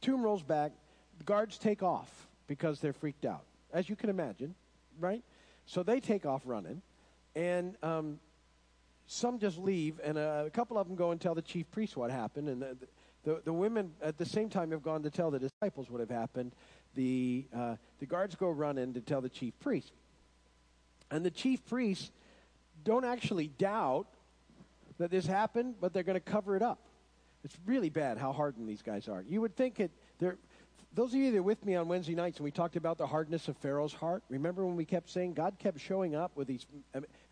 Tomb 0.00 0.22
rolls 0.22 0.42
back. 0.42 0.72
The 1.18 1.24
guards 1.24 1.58
take 1.58 1.82
off 1.82 2.10
because 2.46 2.80
they're 2.80 2.94
freaked 2.94 3.26
out, 3.26 3.44
as 3.70 3.86
you 3.90 3.96
can 3.96 4.08
imagine, 4.08 4.54
right? 4.98 5.22
So 5.66 5.82
they 5.82 6.00
take 6.00 6.24
off 6.24 6.40
running, 6.46 6.80
and 7.36 7.76
um, 7.82 8.18
some 9.12 9.38
just 9.38 9.58
leave, 9.58 10.00
and 10.02 10.16
a, 10.16 10.44
a, 10.46 10.50
couple 10.50 10.78
of 10.78 10.86
them 10.86 10.96
go 10.96 11.10
and 11.10 11.20
tell 11.20 11.34
the 11.34 11.42
chief 11.42 11.70
priest 11.70 11.96
what 11.96 12.10
happened, 12.10 12.48
and 12.48 12.62
the, 12.62 12.76
the, 13.24 13.42
the, 13.44 13.52
women 13.52 13.92
at 14.02 14.16
the 14.18 14.24
same 14.24 14.48
time 14.48 14.70
have 14.70 14.82
gone 14.82 15.02
to 15.02 15.10
tell 15.10 15.30
the 15.30 15.38
disciples 15.38 15.90
what 15.90 16.00
have 16.00 16.10
happened. 16.10 16.52
The, 16.94 17.46
uh, 17.54 17.76
the 18.00 18.06
guards 18.06 18.34
go 18.34 18.50
running 18.50 18.94
to 18.94 19.00
tell 19.00 19.20
the 19.20 19.28
chief 19.28 19.58
priest. 19.60 19.92
And 21.10 21.24
the 21.24 21.30
chief 21.30 21.64
priests 21.66 22.10
don't 22.84 23.04
actually 23.04 23.48
doubt 23.48 24.06
that 24.98 25.10
this 25.10 25.26
happened, 25.26 25.76
but 25.80 25.92
they're 25.92 26.02
going 26.02 26.14
to 26.14 26.20
cover 26.20 26.56
it 26.56 26.62
up. 26.62 26.80
It's 27.44 27.56
really 27.66 27.90
bad 27.90 28.18
how 28.18 28.32
hardened 28.32 28.68
these 28.68 28.82
guys 28.82 29.08
are. 29.08 29.24
You 29.28 29.40
would 29.40 29.56
think 29.56 29.78
it. 29.78 29.90
They're, 30.18 30.38
those 30.94 31.14
of 31.14 31.20
you 31.20 31.30
that 31.30 31.38
are 31.38 31.42
with 31.42 31.64
me 31.64 31.74
on 31.74 31.88
Wednesday 31.88 32.14
nights 32.14 32.38
and 32.38 32.44
we 32.44 32.50
talked 32.50 32.76
about 32.76 32.98
the 32.98 33.06
hardness 33.06 33.48
of 33.48 33.56
Pharaoh's 33.56 33.94
heart, 33.94 34.22
remember 34.28 34.66
when 34.66 34.76
we 34.76 34.84
kept 34.84 35.08
saying 35.08 35.34
God 35.34 35.56
kept 35.58 35.80
showing 35.80 36.14
up 36.14 36.32
with 36.36 36.48
these, 36.48 36.66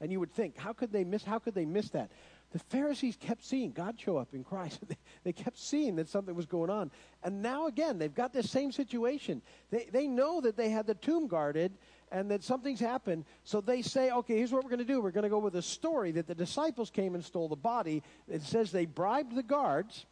and 0.00 0.10
you 0.10 0.18
would 0.18 0.32
think, 0.32 0.56
how 0.56 0.72
could 0.72 0.92
they 0.92 1.04
miss? 1.04 1.22
How 1.22 1.38
could 1.38 1.54
they 1.54 1.66
miss 1.66 1.90
that? 1.90 2.10
The 2.52 2.58
Pharisees 2.58 3.16
kept 3.16 3.44
seeing 3.44 3.70
God 3.70 4.00
show 4.00 4.16
up 4.16 4.34
in 4.34 4.42
Christ. 4.42 4.80
they 5.24 5.32
kept 5.32 5.58
seeing 5.58 5.96
that 5.96 6.08
something 6.08 6.34
was 6.34 6.46
going 6.46 6.70
on, 6.70 6.90
and 7.22 7.42
now 7.42 7.66
again 7.66 7.98
they've 7.98 8.14
got 8.14 8.32
this 8.32 8.50
same 8.50 8.72
situation. 8.72 9.42
They 9.70 9.88
they 9.92 10.06
know 10.06 10.40
that 10.40 10.56
they 10.56 10.70
had 10.70 10.86
the 10.86 10.94
tomb 10.94 11.28
guarded, 11.28 11.72
and 12.10 12.30
that 12.30 12.42
something's 12.42 12.80
happened. 12.80 13.24
So 13.44 13.60
they 13.60 13.82
say, 13.82 14.10
okay, 14.10 14.36
here's 14.36 14.52
what 14.52 14.64
we're 14.64 14.70
going 14.70 14.80
to 14.80 14.84
do. 14.84 15.00
We're 15.00 15.10
going 15.10 15.24
to 15.24 15.30
go 15.30 15.38
with 15.38 15.56
a 15.56 15.62
story 15.62 16.12
that 16.12 16.26
the 16.26 16.34
disciples 16.34 16.90
came 16.90 17.14
and 17.14 17.24
stole 17.24 17.48
the 17.48 17.56
body. 17.56 18.02
It 18.28 18.42
says 18.42 18.72
they 18.72 18.86
bribed 18.86 19.34
the 19.34 19.42
guards 19.42 20.06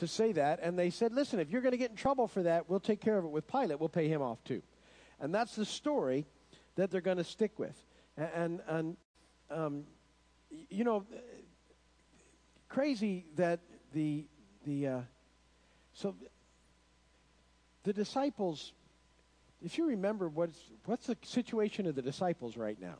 to 0.00 0.06
say 0.06 0.32
that, 0.32 0.60
and 0.62 0.78
they 0.78 0.90
said, 0.90 1.12
listen, 1.12 1.40
if 1.40 1.50
you're 1.50 1.62
going 1.62 1.72
to 1.72 1.78
get 1.78 1.90
in 1.90 1.96
trouble 1.96 2.28
for 2.28 2.42
that, 2.42 2.68
we'll 2.68 2.80
take 2.80 3.00
care 3.00 3.16
of 3.16 3.24
it 3.24 3.30
with 3.30 3.46
Pilate. 3.46 3.80
We'll 3.80 3.88
pay 3.88 4.08
him 4.08 4.20
off 4.20 4.42
too. 4.44 4.62
And 5.20 5.34
that's 5.34 5.54
the 5.56 5.64
story 5.64 6.26
that 6.76 6.90
they're 6.90 7.00
going 7.00 7.18
to 7.18 7.24
stick 7.24 7.58
with. 7.58 7.82
And, 8.16 8.60
and 8.66 8.96
um, 9.50 9.84
you 10.68 10.84
know, 10.84 11.06
crazy 12.68 13.26
that 13.36 13.60
the, 13.92 14.26
the, 14.66 14.86
uh, 14.86 15.00
so 15.92 16.14
the 17.84 17.92
disciples 17.92 18.72
if 19.62 19.76
you 19.76 19.86
remember 19.86 20.28
what's, 20.28 20.58
what's 20.86 21.06
the 21.06 21.16
situation 21.22 21.86
of 21.86 21.94
the 21.94 22.02
disciples 22.02 22.56
right 22.56 22.80
now? 22.80 22.96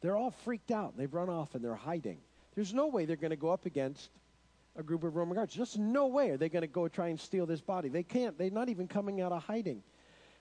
They're 0.00 0.16
all 0.16 0.30
freaked 0.30 0.70
out. 0.70 0.96
They've 0.96 1.12
run 1.12 1.28
off 1.28 1.54
and 1.54 1.64
they're 1.64 1.74
hiding. 1.74 2.18
There's 2.54 2.72
no 2.72 2.86
way 2.86 3.04
they're 3.04 3.16
going 3.16 3.30
to 3.30 3.36
go 3.36 3.50
up 3.50 3.66
against 3.66 4.10
a 4.76 4.82
group 4.82 5.04
of 5.04 5.14
Roman 5.14 5.36
guards. 5.36 5.54
Just 5.54 5.78
no 5.78 6.06
way 6.06 6.30
are 6.30 6.36
they 6.36 6.48
going 6.48 6.62
to 6.62 6.68
go 6.68 6.88
try 6.88 7.08
and 7.08 7.18
steal 7.18 7.46
this 7.46 7.60
body. 7.60 7.88
They 7.88 8.02
can't. 8.02 8.36
They're 8.36 8.50
not 8.50 8.68
even 8.68 8.88
coming 8.88 9.20
out 9.20 9.32
of 9.32 9.42
hiding. 9.42 9.82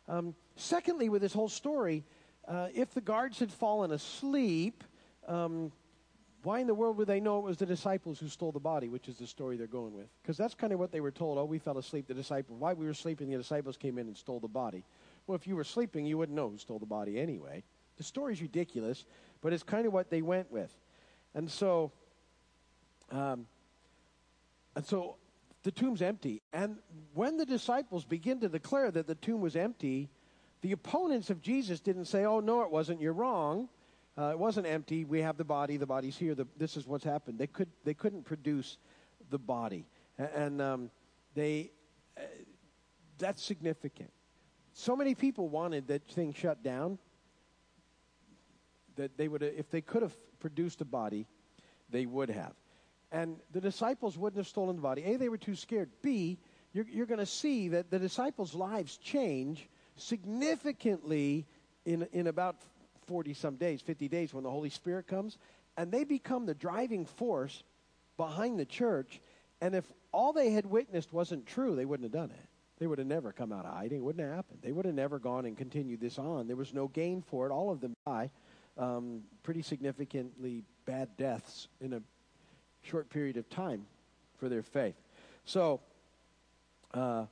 Um, 0.07 0.35
secondly, 0.55 1.09
with 1.09 1.21
this 1.21 1.33
whole 1.33 1.49
story, 1.49 2.03
uh, 2.47 2.67
if 2.73 2.93
the 2.93 3.01
guards 3.01 3.39
had 3.39 3.51
fallen 3.51 3.91
asleep, 3.91 4.83
um, 5.27 5.71
why 6.43 6.59
in 6.59 6.67
the 6.67 6.73
world 6.73 6.97
would 6.97 7.07
they 7.07 7.21
know 7.21 7.39
it 7.39 7.43
was 7.43 7.57
the 7.57 7.65
disciples 7.65 8.19
who 8.19 8.27
stole 8.27 8.51
the 8.51 8.59
body, 8.59 8.89
which 8.89 9.07
is 9.07 9.17
the 9.17 9.27
story 9.27 9.55
they're 9.55 9.67
going 9.67 9.93
with? 9.93 10.07
Because 10.21 10.35
that's 10.35 10.53
kind 10.53 10.73
of 10.73 10.79
what 10.79 10.91
they 10.91 10.99
were 10.99 11.11
told. 11.11 11.37
Oh, 11.37 11.45
we 11.45 11.57
fell 11.57 11.77
asleep. 11.77 12.07
The 12.07 12.13
disciples. 12.13 12.59
Why 12.59 12.73
we 12.73 12.85
were 12.85 12.93
sleeping, 12.93 13.29
the 13.29 13.37
disciples 13.37 13.77
came 13.77 13.97
in 13.97 14.07
and 14.07 14.17
stole 14.17 14.41
the 14.41 14.47
body. 14.49 14.83
Well, 15.25 15.37
if 15.37 15.47
you 15.47 15.55
were 15.55 15.63
sleeping, 15.63 16.05
you 16.05 16.17
wouldn't 16.17 16.35
know 16.35 16.49
who 16.49 16.57
stole 16.57 16.79
the 16.79 16.85
body 16.85 17.17
anyway. 17.17 17.63
The 17.97 18.03
story's 18.03 18.41
ridiculous, 18.41 19.05
but 19.41 19.53
it's 19.53 19.63
kind 19.63 19.85
of 19.85 19.93
what 19.93 20.09
they 20.09 20.21
went 20.21 20.51
with. 20.51 20.73
And 21.33 21.49
so, 21.49 21.91
um, 23.09 23.45
and 24.75 24.85
so 24.85 25.17
the 25.63 25.71
tomb's 25.71 26.01
empty. 26.01 26.41
And 26.51 26.77
when 27.13 27.37
the 27.37 27.45
disciples 27.45 28.05
begin 28.05 28.39
to 28.41 28.49
declare 28.49 28.91
that 28.91 29.07
the 29.07 29.15
tomb 29.15 29.41
was 29.41 29.55
empty, 29.55 30.09
the 30.61 30.71
opponents 30.71 31.29
of 31.29 31.41
Jesus 31.41 31.79
didn't 31.79 32.05
say, 32.05 32.25
oh, 32.25 32.39
no, 32.39 32.61
it 32.61 32.71
wasn't, 32.71 33.01
you're 33.01 33.13
wrong. 33.13 33.69
Uh, 34.17 34.29
it 34.31 34.39
wasn't 34.39 34.67
empty. 34.67 35.05
We 35.05 35.21
have 35.21 35.37
the 35.37 35.43
body. 35.43 35.77
The 35.77 35.85
body's 35.85 36.17
here. 36.17 36.35
The, 36.35 36.47
this 36.57 36.77
is 36.77 36.85
what's 36.85 37.03
happened. 37.03 37.39
They, 37.39 37.47
could, 37.47 37.69
they 37.83 37.93
couldn't 37.93 38.23
produce 38.23 38.77
the 39.29 39.39
body. 39.39 39.85
And, 40.17 40.61
um, 40.61 40.91
they, 41.33 41.71
uh, 42.17 42.21
that's 43.17 43.43
significant. 43.43 44.11
So 44.73 44.95
many 44.95 45.15
people 45.15 45.49
wanted 45.49 45.87
that 45.87 46.05
thing 46.07 46.33
shut 46.33 46.63
down 46.63 46.97
that 48.95 49.17
they 49.17 49.27
would, 49.27 49.43
if 49.43 49.69
they 49.69 49.81
could 49.81 50.01
have 50.01 50.15
produced 50.39 50.81
a 50.81 50.85
body, 50.85 51.25
they 51.89 52.05
would 52.05 52.29
have. 52.29 52.53
And 53.13 53.37
the 53.51 53.61
disciples 53.61 54.17
wouldn't 54.17 54.39
have 54.39 54.47
stolen 54.47 54.75
the 54.75 54.81
body. 54.81 55.03
A, 55.03 55.17
they 55.17 55.29
were 55.29 55.37
too 55.37 55.55
scared. 55.55 55.89
B, 56.01 56.39
you're, 56.73 56.87
you're 56.91 57.05
going 57.05 57.19
to 57.19 57.25
see 57.27 57.69
that 57.69 57.91
the 57.91 57.99
disciples' 57.99 58.55
lives 58.55 58.97
change 58.97 59.69
significantly 59.95 61.45
in, 61.85 62.07
in 62.11 62.25
about 62.25 62.55
40 63.05 63.35
some 63.35 63.55
days, 63.55 63.81
50 63.81 64.07
days 64.07 64.33
when 64.33 64.43
the 64.43 64.49
Holy 64.49 64.71
Spirit 64.71 65.05
comes. 65.05 65.37
And 65.77 65.91
they 65.91 66.03
become 66.03 66.47
the 66.47 66.55
driving 66.55 67.05
force 67.05 67.63
behind 68.17 68.59
the 68.59 68.65
church. 68.65 69.21
And 69.61 69.75
if 69.75 69.85
all 70.11 70.33
they 70.33 70.49
had 70.49 70.65
witnessed 70.65 71.13
wasn't 71.13 71.45
true, 71.45 71.75
they 71.75 71.85
wouldn't 71.85 72.11
have 72.11 72.19
done 72.19 72.31
it. 72.31 72.49
They 72.79 72.87
would 72.87 72.97
have 72.97 73.07
never 73.07 73.31
come 73.31 73.51
out 73.53 73.65
of 73.65 73.75
hiding. 73.75 73.99
It 73.99 74.03
wouldn't 74.03 74.25
have 74.25 74.35
happened. 74.35 74.59
They 74.63 74.71
would 74.71 74.85
have 74.85 74.95
never 74.95 75.19
gone 75.19 75.45
and 75.45 75.55
continued 75.55 76.01
this 76.01 76.17
on. 76.17 76.47
There 76.47 76.55
was 76.55 76.73
no 76.73 76.87
gain 76.87 77.21
for 77.21 77.45
it. 77.45 77.51
All 77.51 77.69
of 77.69 77.79
them 77.79 77.93
die 78.07 78.31
um, 78.77 79.21
pretty 79.43 79.61
significantly 79.61 80.63
bad 80.85 81.15
deaths 81.15 81.67
in 81.79 81.93
a 81.93 82.01
short 82.83 83.09
period 83.09 83.37
of 83.37 83.49
time 83.49 83.85
for 84.37 84.49
their 84.49 84.63
faith. 84.63 84.95
So, 85.45 85.81
uh, 86.93 87.25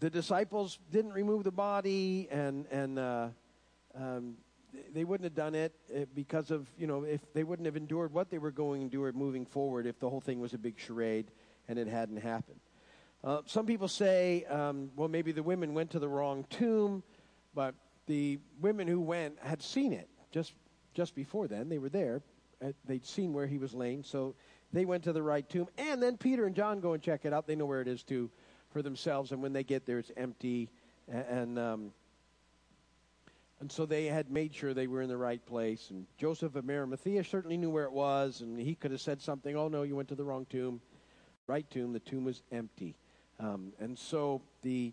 the 0.00 0.10
disciples 0.10 0.78
didn't 0.90 1.12
remove 1.12 1.44
the 1.44 1.50
body, 1.50 2.28
and 2.30 2.66
and 2.70 2.98
uh, 2.98 3.28
um, 3.94 4.36
they 4.94 5.04
wouldn't 5.04 5.24
have 5.24 5.34
done 5.34 5.54
it 5.54 5.74
uh, 5.94 6.06
because 6.14 6.50
of 6.50 6.66
you 6.78 6.86
know 6.86 7.04
if 7.04 7.20
they 7.34 7.44
wouldn't 7.44 7.66
have 7.66 7.76
endured 7.76 8.12
what 8.12 8.30
they 8.30 8.38
were 8.38 8.50
going 8.50 8.80
to 8.80 8.84
endure 8.84 9.12
moving 9.12 9.44
forward 9.44 9.86
if 9.86 9.98
the 10.00 10.08
whole 10.08 10.20
thing 10.20 10.40
was 10.40 10.54
a 10.54 10.58
big 10.58 10.78
charade 10.78 11.30
and 11.68 11.78
it 11.78 11.86
hadn't 11.86 12.16
happened. 12.16 12.60
Uh, 13.22 13.42
some 13.44 13.66
people 13.66 13.88
say, 13.88 14.44
um, 14.46 14.90
well, 14.96 15.08
maybe 15.08 15.30
the 15.30 15.42
women 15.42 15.74
went 15.74 15.90
to 15.90 15.98
the 15.98 16.08
wrong 16.08 16.44
tomb, 16.48 17.02
but 17.54 17.74
the 18.06 18.38
women 18.62 18.88
who 18.88 19.00
went 19.00 19.38
had 19.40 19.62
seen 19.62 19.92
it 19.92 20.08
just 20.32 20.54
just 20.94 21.14
before 21.14 21.46
then. 21.46 21.68
They 21.68 21.78
were 21.78 21.90
there; 21.90 22.22
uh, 22.64 22.72
they'd 22.86 23.04
seen 23.04 23.32
where 23.32 23.46
he 23.46 23.58
was 23.58 23.74
laying, 23.74 24.02
so 24.02 24.34
they 24.72 24.84
went 24.84 25.04
to 25.04 25.12
the 25.12 25.22
right 25.22 25.48
tomb. 25.48 25.68
And 25.78 26.02
then 26.02 26.16
Peter 26.16 26.46
and 26.46 26.54
John 26.54 26.80
go 26.80 26.92
and 26.92 27.02
check 27.02 27.24
it 27.24 27.32
out. 27.32 27.46
They 27.46 27.56
know 27.56 27.66
where 27.66 27.80
it 27.80 27.88
is 27.88 28.02
too 28.02 28.30
for 28.72 28.82
themselves. 28.82 29.32
And 29.32 29.42
when 29.42 29.52
they 29.52 29.64
get 29.64 29.86
there, 29.86 29.98
it's 29.98 30.12
empty, 30.16 30.70
and 31.08 31.24
and, 31.26 31.58
um, 31.58 31.92
and 33.60 33.70
so 33.70 33.84
they 33.84 34.06
had 34.06 34.30
made 34.30 34.54
sure 34.54 34.72
they 34.72 34.86
were 34.86 35.02
in 35.02 35.08
the 35.08 35.16
right 35.16 35.44
place. 35.44 35.90
And 35.90 36.06
Joseph 36.16 36.54
of 36.54 36.68
Arimathea 36.68 37.24
certainly 37.24 37.58
knew 37.58 37.68
where 37.68 37.84
it 37.84 37.92
was, 37.92 38.40
and 38.40 38.58
he 38.58 38.74
could 38.74 38.90
have 38.90 39.02
said 39.02 39.20
something. 39.20 39.54
Oh 39.56 39.68
no, 39.68 39.82
you 39.82 39.94
went 39.96 40.08
to 40.08 40.14
the 40.14 40.24
wrong 40.24 40.46
tomb. 40.48 40.80
right 41.46 41.68
tomb. 41.68 41.92
The 41.92 42.00
tomb 42.00 42.24
was 42.24 42.42
empty. 42.50 42.96
Um, 43.38 43.72
and 43.80 43.98
so 43.98 44.42
the, 44.62 44.92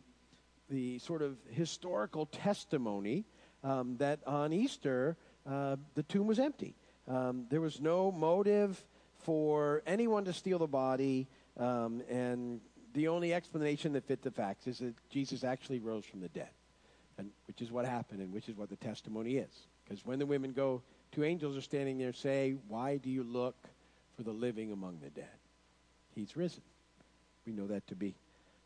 the 0.69 0.99
sort 0.99 1.21
of 1.21 1.37
historical 1.49 2.25
testimony 2.25 3.25
um, 3.63 3.97
that 3.97 4.19
on 4.25 4.53
Easter, 4.53 5.17
uh, 5.49 5.75
the 5.95 6.03
tomb 6.03 6.27
was 6.27 6.39
empty. 6.39 6.75
Um, 7.07 7.45
there 7.49 7.61
was 7.61 7.79
no 7.79 8.11
motive 8.11 8.83
for 9.27 9.83
anyone 9.85 10.23
to 10.23 10.31
steal 10.31 10.57
the 10.57 10.67
body, 10.67 11.27
um, 11.57 12.01
and 12.09 12.61
the 12.93 13.09
only 13.09 13.33
explanation 13.33 13.91
that 13.91 14.05
fit 14.05 14.21
the 14.21 14.31
facts 14.31 14.67
is 14.67 14.79
that 14.79 14.93
Jesus 15.09 15.43
actually 15.43 15.79
rose 15.79 16.05
from 16.05 16.21
the 16.21 16.29
dead, 16.29 16.47
and 17.17 17.29
which 17.45 17.61
is 17.61 17.69
what 17.69 17.85
happened, 17.85 18.21
and 18.21 18.31
which 18.31 18.47
is 18.47 18.55
what 18.55 18.69
the 18.69 18.77
testimony 18.77 19.35
is. 19.35 19.49
Because 19.83 20.05
when 20.05 20.17
the 20.17 20.25
women 20.25 20.53
go, 20.53 20.81
two 21.11 21.25
angels 21.25 21.57
are 21.57 21.61
standing 21.61 21.97
there, 21.97 22.13
say, 22.13 22.55
"Why 22.69 22.95
do 22.95 23.09
you 23.09 23.21
look 23.21 23.57
for 24.15 24.23
the 24.23 24.31
living 24.31 24.71
among 24.71 24.99
the 25.03 25.09
dead? 25.09 25.37
He's 26.15 26.37
risen." 26.37 26.63
We 27.45 27.51
know 27.51 27.67
that 27.67 27.85
to 27.87 27.95
be 27.95 28.15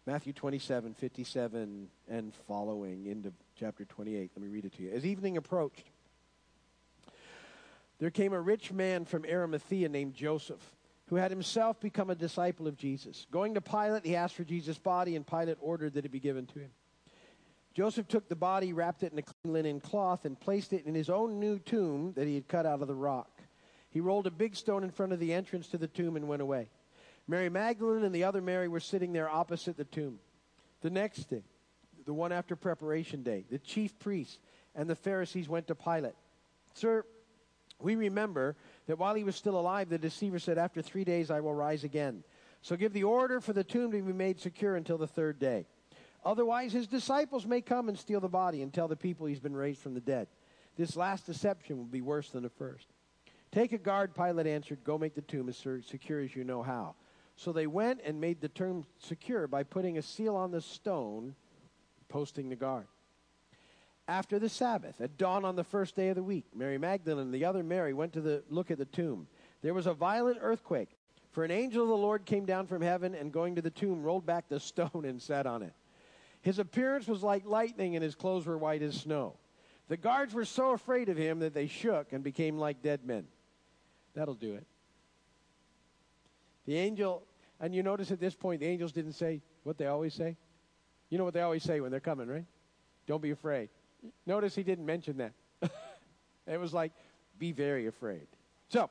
Matthew 0.06 0.32
27, 0.32 0.94
57, 0.94 1.90
and 2.08 2.36
following 2.48 3.08
into 3.08 3.34
chapter 3.56 3.86
28. 3.86 4.30
Let 4.36 4.44
me 4.44 4.48
read 4.48 4.66
it 4.66 4.74
to 4.74 4.84
you. 4.84 4.92
As 4.92 5.08
evening 5.08 5.38
approached, 5.38 5.90
there 8.02 8.10
came 8.10 8.34
a 8.34 8.42
rich 8.42 8.74
man 8.74 9.06
from 9.06 9.26
Arimathea 9.30 9.88
named 9.88 10.16
Joseph, 10.16 10.76
who 11.06 11.18
had 11.18 11.30
himself 11.30 11.80
become 11.80 12.10
a 12.10 12.16
disciple 12.16 12.68
of 12.68 12.76
Jesus. 12.76 13.28
Going 13.30 13.54
to 13.54 13.62
Pilate, 13.62 14.04
he 14.04 14.16
asked 14.16 14.34
for 14.34 14.44
Jesus' 14.44 14.80
body, 14.80 15.16
and 15.16 15.26
Pilate 15.26 15.58
ordered 15.62 15.94
that 15.94 16.04
it 16.04 16.12
be 16.12 16.20
given 16.20 16.48
to 16.48 16.60
him. 16.60 16.72
Joseph 17.76 18.08
took 18.08 18.28
the 18.28 18.36
body, 18.36 18.74
wrapped 18.74 19.04
it 19.04 19.14
in 19.14 19.20
a 19.20 19.22
clean 19.22 19.54
linen 19.54 19.80
cloth, 19.80 20.26
and 20.26 20.40
placed 20.40 20.74
it 20.74 20.88
in 20.88 20.96
his 20.96 21.12
own 21.12 21.40
new 21.40 21.60
tomb 21.60 22.14
that 22.16 22.26
he 22.26 22.34
had 22.34 22.48
cut 22.48 22.66
out 22.66 22.82
of 22.82 22.88
the 22.88 22.96
rock. 22.96 23.30
He 23.92 24.00
rolled 24.00 24.26
a 24.26 24.32
big 24.32 24.56
stone 24.56 24.84
in 24.84 24.90
front 24.90 25.14
of 25.14 25.20
the 25.20 25.32
entrance 25.32 25.68
to 25.68 25.78
the 25.78 25.88
tomb 25.88 26.16
and 26.16 26.28
went 26.28 26.42
away. 26.42 26.70
Mary 27.28 27.50
Magdalene 27.50 28.04
and 28.04 28.16
the 28.16 28.24
other 28.24 28.42
Mary 28.42 28.68
were 28.68 28.80
sitting 28.80 29.14
there 29.14 29.30
opposite 29.30 29.78
the 29.78 29.86
tomb. 29.86 30.18
The 30.82 30.90
next 30.90 31.30
day, 31.30 31.44
the 32.08 32.16
one 32.16 32.32
after 32.32 32.56
preparation 32.56 33.22
day, 33.22 33.46
the 33.52 33.60
chief 33.60 34.00
priests 34.00 34.40
and 34.74 34.90
the 34.90 34.96
Pharisees 34.96 35.48
went 35.48 35.68
to 35.68 35.76
Pilate. 35.76 36.16
Sir, 36.74 37.06
we 37.84 37.96
remember 37.96 38.56
that 38.88 38.98
while 38.98 39.16
he 39.16 39.24
was 39.24 39.36
still 39.36 39.60
alive, 39.60 39.90
the 39.90 39.98
deceiver 39.98 40.40
said, 40.40 40.58
After 40.58 40.82
three 40.82 41.04
days 41.04 41.32
I 41.32 41.40
will 41.40 41.54
rise 41.54 41.84
again. 41.84 42.24
So 42.62 42.76
give 42.76 42.94
the 42.94 43.04
order 43.04 43.42
for 43.42 43.54
the 43.54 43.64
tomb 43.64 43.92
to 43.92 44.02
be 44.02 44.14
made 44.14 44.40
secure 44.40 44.76
until 44.76 44.98
the 44.98 45.08
third 45.08 45.40
day. 45.40 45.66
Otherwise, 46.24 46.74
his 46.74 46.88
disciples 46.88 47.48
may 47.48 47.62
come 47.62 47.90
and 47.90 47.98
steal 47.98 48.20
the 48.20 48.30
body 48.30 48.62
and 48.62 48.72
tell 48.72 48.88
the 48.88 48.96
people 48.96 49.26
he's 49.26 49.40
been 49.40 49.56
raised 49.56 49.82
from 49.82 49.96
the 49.96 50.00
dead. 50.00 50.28
This 50.78 50.96
last 50.96 51.26
deception 51.26 51.78
will 51.78 51.86
be 51.86 52.02
worse 52.02 52.30
than 52.30 52.44
the 52.44 52.50
first. 52.50 52.88
Take 53.52 53.74
a 53.74 53.78
guard, 53.78 54.16
Pilate 54.16 54.48
answered. 54.48 54.84
Go 54.84 54.98
make 54.98 55.16
the 55.16 55.22
tomb 55.22 55.50
as 55.50 55.58
secure 55.58 56.22
as 56.22 56.36
you 56.36 56.44
know 56.44 56.62
how. 56.62 56.96
So 57.36 57.52
they 57.52 57.68
went 57.68 58.02
and 58.06 58.22
made 58.22 58.40
the 58.40 58.50
tomb 58.50 58.86
secure 59.00 59.48
by 59.48 59.64
putting 59.64 59.98
a 59.98 60.02
seal 60.02 60.36
on 60.36 60.52
the 60.52 60.62
stone, 60.62 61.36
posting 62.08 62.50
the 62.50 62.56
guard 62.56 62.88
after 64.08 64.40
the 64.40 64.50
Sabbath, 64.50 65.00
at 65.00 65.18
dawn 65.18 65.46
on 65.46 65.56
the 65.56 65.64
first 65.64 65.96
day 65.96 66.10
of 66.10 66.16
the 66.16 66.24
week, 66.24 66.46
Mary 66.56 66.78
Magdalene 66.78 67.20
and 67.20 67.34
the 67.34 67.46
other 67.46 67.64
Mary 67.64 67.94
went 67.94 68.14
to 68.14 68.22
the, 68.22 68.44
look 68.50 68.72
at 68.72 68.78
the 68.78 68.86
tomb. 68.86 69.28
There 69.62 69.74
was 69.74 69.88
a 69.88 69.94
violent 69.94 70.40
earthquake, 70.42 70.98
for 71.32 71.44
an 71.44 71.52
angel 71.52 71.84
of 71.84 71.90
the 71.90 71.96
Lord 71.98 72.26
came 72.26 72.46
down 72.46 72.68
from 72.68 72.82
heaven 72.82 73.16
and 73.16 73.32
going 73.32 73.56
to 73.56 73.62
the 73.62 73.70
tomb 73.70 74.04
rolled 74.04 74.26
back 74.26 74.50
the 74.50 74.60
stone 74.60 75.06
and 75.06 75.22
sat 75.22 75.46
on 75.46 75.62
it. 75.64 75.74
His 76.42 76.60
appearance 76.60 77.08
was 77.08 77.22
like 77.22 77.46
lightning 77.46 77.96
and 77.96 78.04
his 78.04 78.16
clothes 78.16 78.46
were 78.46 78.58
white 78.58 78.82
as 78.82 78.96
snow. 78.96 79.36
The 79.88 79.98
guards 79.98 80.34
were 80.34 80.46
so 80.46 80.72
afraid 80.72 81.10
of 81.10 81.18
him 81.18 81.40
that 81.40 81.54
they 81.54 81.68
shook 81.68 82.14
and 82.14 82.24
became 82.24 82.58
like 82.58 82.82
dead 82.82 83.06
men. 83.06 83.28
That'll 84.14 84.34
do 84.36 84.56
it. 84.56 84.66
The 86.66 86.78
angel, 86.78 87.24
and 87.60 87.76
you 87.76 87.84
notice 87.84 88.12
at 88.12 88.20
this 88.20 88.36
point, 88.36 88.62
the 88.62 88.68
angels 88.68 88.92
didn't 88.92 89.14
say 89.14 89.42
what 89.64 89.78
they 89.78 89.88
always 89.88 90.14
say. 90.14 90.38
You 91.10 91.18
know 91.18 91.26
what 91.26 91.34
they 91.34 91.42
always 91.42 91.64
say 91.64 91.82
when 91.82 91.92
they're 91.92 92.00
coming, 92.00 92.28
right? 92.28 92.46
Don't 93.06 93.22
be 93.22 93.32
afraid. 93.32 93.70
Notice 94.26 94.56
he 94.56 94.64
didn't 94.64 94.86
mention 94.86 95.18
that. 95.18 95.34
it 96.48 96.60
was 96.60 96.74
like, 96.74 96.92
be 97.38 97.52
very 97.52 97.88
afraid. 97.88 98.28
So, 98.70 98.90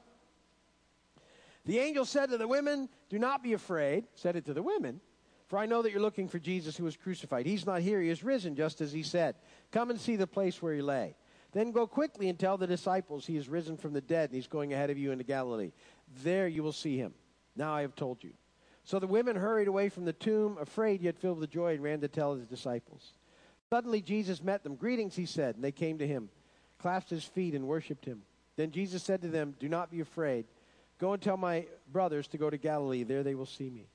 the 1.64 1.78
angel 1.78 2.04
said 2.04 2.30
to 2.30 2.38
the 2.38 2.48
women, 2.48 2.88
Do 3.08 3.18
not 3.18 3.42
be 3.42 3.52
afraid, 3.52 4.06
said 4.14 4.36
it 4.36 4.44
to 4.46 4.54
the 4.54 4.62
women, 4.62 5.00
for 5.46 5.58
I 5.58 5.66
know 5.66 5.82
that 5.82 5.90
you're 5.90 6.00
looking 6.00 6.28
for 6.28 6.38
Jesus 6.38 6.76
who 6.76 6.84
was 6.84 6.96
crucified. 6.96 7.46
He's 7.46 7.66
not 7.66 7.80
here, 7.80 8.00
he 8.00 8.08
is 8.08 8.22
risen, 8.22 8.54
just 8.54 8.80
as 8.80 8.92
he 8.92 9.02
said. 9.02 9.34
Come 9.72 9.90
and 9.90 10.00
see 10.00 10.16
the 10.16 10.26
place 10.26 10.62
where 10.62 10.74
he 10.74 10.82
lay. 10.82 11.16
Then 11.52 11.72
go 11.72 11.86
quickly 11.86 12.28
and 12.28 12.38
tell 12.38 12.56
the 12.56 12.66
disciples 12.66 13.26
he 13.26 13.36
is 13.36 13.48
risen 13.48 13.76
from 13.76 13.92
the 13.92 14.00
dead 14.00 14.30
and 14.30 14.36
he's 14.36 14.46
going 14.46 14.72
ahead 14.72 14.90
of 14.90 14.98
you 14.98 15.10
into 15.10 15.24
Galilee. 15.24 15.72
There 16.22 16.46
you 16.46 16.62
will 16.62 16.72
see 16.72 16.96
him. 16.96 17.14
Now 17.56 17.74
I 17.74 17.82
have 17.82 17.96
told 17.96 18.22
you. 18.22 18.32
So 18.84 18.98
the 18.98 19.06
women 19.06 19.36
hurried 19.36 19.68
away 19.68 19.88
from 19.88 20.04
the 20.04 20.12
tomb, 20.12 20.56
afraid 20.60 21.02
yet 21.02 21.18
filled 21.18 21.38
with 21.38 21.50
joy, 21.50 21.74
and 21.74 21.82
ran 21.82 22.00
to 22.00 22.08
tell 22.08 22.34
his 22.34 22.46
disciples. 22.46 23.14
Suddenly 23.72 24.02
Jesus 24.02 24.42
met 24.42 24.64
them. 24.64 24.74
Greetings, 24.74 25.14
he 25.14 25.26
said, 25.26 25.54
and 25.54 25.62
they 25.62 25.70
came 25.70 25.98
to 25.98 26.06
him, 26.06 26.28
clasped 26.78 27.10
his 27.10 27.24
feet, 27.24 27.54
and 27.54 27.68
worshipped 27.68 28.04
him. 28.04 28.22
Then 28.56 28.72
Jesus 28.72 29.02
said 29.02 29.22
to 29.22 29.28
them, 29.28 29.54
Do 29.60 29.68
not 29.68 29.92
be 29.92 30.00
afraid. 30.00 30.46
Go 30.98 31.12
and 31.12 31.22
tell 31.22 31.36
my 31.36 31.66
brothers 31.90 32.26
to 32.28 32.38
go 32.38 32.50
to 32.50 32.58
Galilee. 32.58 33.04
There 33.04 33.22
they 33.22 33.36
will 33.36 33.46
see 33.46 33.70
me. 33.70 33.86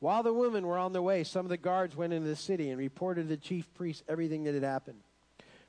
While 0.00 0.22
the 0.22 0.32
women 0.32 0.66
were 0.66 0.78
on 0.78 0.92
their 0.92 1.02
way, 1.02 1.22
some 1.22 1.44
of 1.44 1.50
the 1.50 1.56
guards 1.58 1.94
went 1.94 2.12
into 2.12 2.28
the 2.28 2.34
city 2.34 2.70
and 2.70 2.78
reported 2.78 3.22
to 3.22 3.28
the 3.28 3.36
chief 3.36 3.72
priests 3.74 4.02
everything 4.08 4.44
that 4.44 4.54
had 4.54 4.64
happened. 4.64 5.00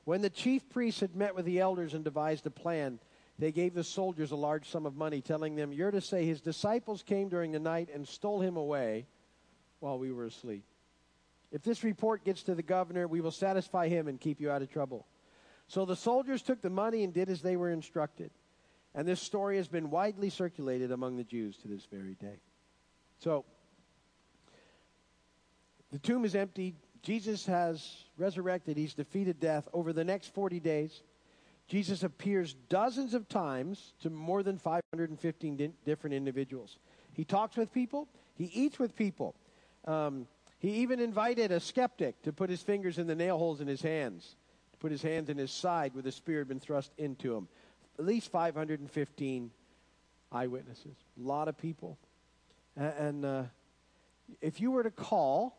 When 0.04 0.22
the 0.22 0.30
chief 0.30 0.68
priests 0.70 1.00
had 1.00 1.14
met 1.14 1.34
with 1.34 1.44
the 1.44 1.60
elders 1.60 1.92
and 1.92 2.04
devised 2.04 2.46
a 2.46 2.50
plan, 2.50 2.98
they 3.38 3.52
gave 3.52 3.74
the 3.74 3.84
soldiers 3.84 4.30
a 4.30 4.36
large 4.36 4.68
sum 4.68 4.86
of 4.86 4.96
money, 4.96 5.20
telling 5.20 5.56
them, 5.56 5.72
You're 5.72 5.90
to 5.90 6.00
say 6.00 6.24
his 6.24 6.40
disciples 6.40 7.02
came 7.02 7.28
during 7.28 7.52
the 7.52 7.58
night 7.58 7.90
and 7.92 8.08
stole 8.08 8.40
him 8.40 8.56
away 8.56 9.06
while 9.80 9.98
we 9.98 10.10
were 10.10 10.24
asleep. 10.24 10.64
If 11.52 11.62
this 11.62 11.84
report 11.84 12.24
gets 12.24 12.42
to 12.44 12.54
the 12.54 12.62
governor, 12.62 13.06
we 13.06 13.20
will 13.20 13.30
satisfy 13.30 13.88
him 13.88 14.08
and 14.08 14.20
keep 14.20 14.40
you 14.40 14.50
out 14.50 14.62
of 14.62 14.70
trouble. 14.70 15.06
So 15.68 15.84
the 15.84 15.96
soldiers 15.96 16.42
took 16.42 16.60
the 16.60 16.70
money 16.70 17.04
and 17.04 17.12
did 17.12 17.28
as 17.28 17.42
they 17.42 17.56
were 17.56 17.70
instructed. 17.70 18.30
And 18.94 19.06
this 19.06 19.20
story 19.20 19.56
has 19.58 19.68
been 19.68 19.90
widely 19.90 20.30
circulated 20.30 20.90
among 20.90 21.16
the 21.16 21.24
Jews 21.24 21.56
to 21.58 21.68
this 21.68 21.86
very 21.90 22.14
day. 22.14 22.40
So, 23.18 23.44
the 25.92 25.98
tomb 25.98 26.24
is 26.24 26.34
empty. 26.34 26.74
Jesus 27.02 27.46
has 27.46 28.04
resurrected. 28.16 28.76
He's 28.76 28.94
defeated 28.94 29.38
death. 29.38 29.68
Over 29.72 29.92
the 29.92 30.04
next 30.04 30.34
40 30.34 30.60
days, 30.60 31.02
Jesus 31.68 32.02
appears 32.02 32.54
dozens 32.68 33.12
of 33.12 33.28
times 33.28 33.92
to 34.02 34.10
more 34.10 34.42
than 34.42 34.58
515 34.58 35.74
different 35.84 36.14
individuals. 36.14 36.78
He 37.12 37.24
talks 37.24 37.56
with 37.56 37.72
people, 37.72 38.08
he 38.34 38.44
eats 38.44 38.78
with 38.78 38.96
people. 38.96 39.34
Um, 39.84 40.26
he 40.66 40.78
even 40.78 40.98
invited 40.98 41.52
a 41.52 41.60
skeptic 41.60 42.20
to 42.22 42.32
put 42.32 42.50
his 42.50 42.60
fingers 42.60 42.98
in 42.98 43.06
the 43.06 43.14
nail 43.14 43.38
holes 43.38 43.60
in 43.60 43.68
his 43.68 43.82
hands, 43.82 44.34
to 44.72 44.78
put 44.78 44.90
his 44.90 45.00
hands 45.00 45.28
in 45.28 45.38
his 45.38 45.52
side 45.52 45.94
where 45.94 46.02
the 46.02 46.10
spear 46.10 46.38
had 46.38 46.48
been 46.48 46.58
thrust 46.58 46.90
into 46.98 47.36
him. 47.36 47.46
At 48.00 48.04
least 48.04 48.32
515 48.32 49.52
eyewitnesses. 50.32 50.96
A 51.22 51.22
lot 51.22 51.46
of 51.46 51.56
people. 51.56 51.98
And 52.74 53.24
uh, 53.24 53.44
if 54.40 54.60
you 54.60 54.72
were 54.72 54.82
to 54.82 54.90
call, 54.90 55.56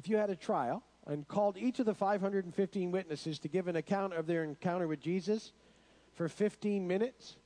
if 0.00 0.08
you 0.08 0.16
had 0.16 0.28
a 0.28 0.34
trial, 0.34 0.82
and 1.06 1.26
called 1.28 1.56
each 1.56 1.78
of 1.78 1.86
the 1.86 1.94
515 1.94 2.90
witnesses 2.90 3.38
to 3.38 3.48
give 3.48 3.68
an 3.68 3.76
account 3.76 4.12
of 4.12 4.26
their 4.26 4.42
encounter 4.42 4.88
with 4.88 5.00
Jesus 5.00 5.52
for 6.14 6.28
15 6.28 6.84
minutes, 6.88 7.36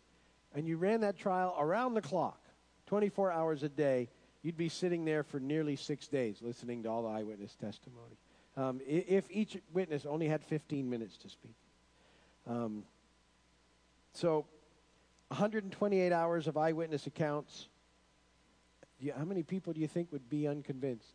and 0.54 0.66
you 0.66 0.78
ran 0.78 1.02
that 1.02 1.18
trial 1.18 1.54
around 1.58 1.92
the 1.92 2.00
clock, 2.00 2.40
24 2.86 3.32
hours 3.32 3.62
a 3.62 3.68
day, 3.68 4.08
you'd 4.46 4.56
be 4.56 4.68
sitting 4.68 5.04
there 5.04 5.24
for 5.24 5.40
nearly 5.40 5.74
six 5.74 6.06
days 6.06 6.36
listening 6.40 6.84
to 6.84 6.88
all 6.88 7.02
the 7.02 7.08
eyewitness 7.08 7.56
testimony. 7.56 8.16
Um, 8.56 8.80
if 8.86 9.24
each 9.28 9.58
witness 9.72 10.06
only 10.06 10.28
had 10.28 10.44
15 10.44 10.88
minutes 10.88 11.16
to 11.18 11.28
speak. 11.28 11.56
Um, 12.46 12.84
so, 14.12 14.46
128 15.28 16.12
hours 16.12 16.46
of 16.46 16.56
eyewitness 16.56 17.08
accounts. 17.08 17.66
How 19.18 19.24
many 19.24 19.42
people 19.42 19.72
do 19.72 19.80
you 19.80 19.88
think 19.88 20.12
would 20.12 20.30
be 20.30 20.46
unconvinced 20.46 21.14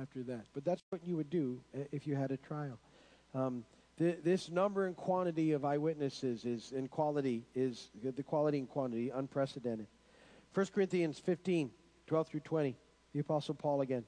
after 0.00 0.22
that? 0.24 0.44
But 0.52 0.66
that's 0.66 0.82
what 0.90 1.00
you 1.06 1.16
would 1.16 1.30
do 1.30 1.58
if 1.90 2.06
you 2.06 2.16
had 2.16 2.32
a 2.32 2.36
trial. 2.36 2.78
Um, 3.34 3.64
th- 3.98 4.18
this 4.22 4.50
number 4.50 4.86
and 4.86 4.94
quantity 4.94 5.52
of 5.52 5.64
eyewitnesses 5.64 6.44
is 6.44 6.72
in 6.72 6.88
quality 6.88 7.44
is 7.54 7.88
the 8.04 8.22
quality 8.22 8.58
and 8.58 8.68
quantity 8.68 9.08
unprecedented. 9.08 9.86
1 10.52 10.66
Corinthians 10.74 11.18
15 11.18 11.70
12 12.12 12.28
through 12.28 12.40
20. 12.40 12.76
The 13.14 13.20
Apostle 13.20 13.54
Paul 13.54 13.80
again. 13.80 14.04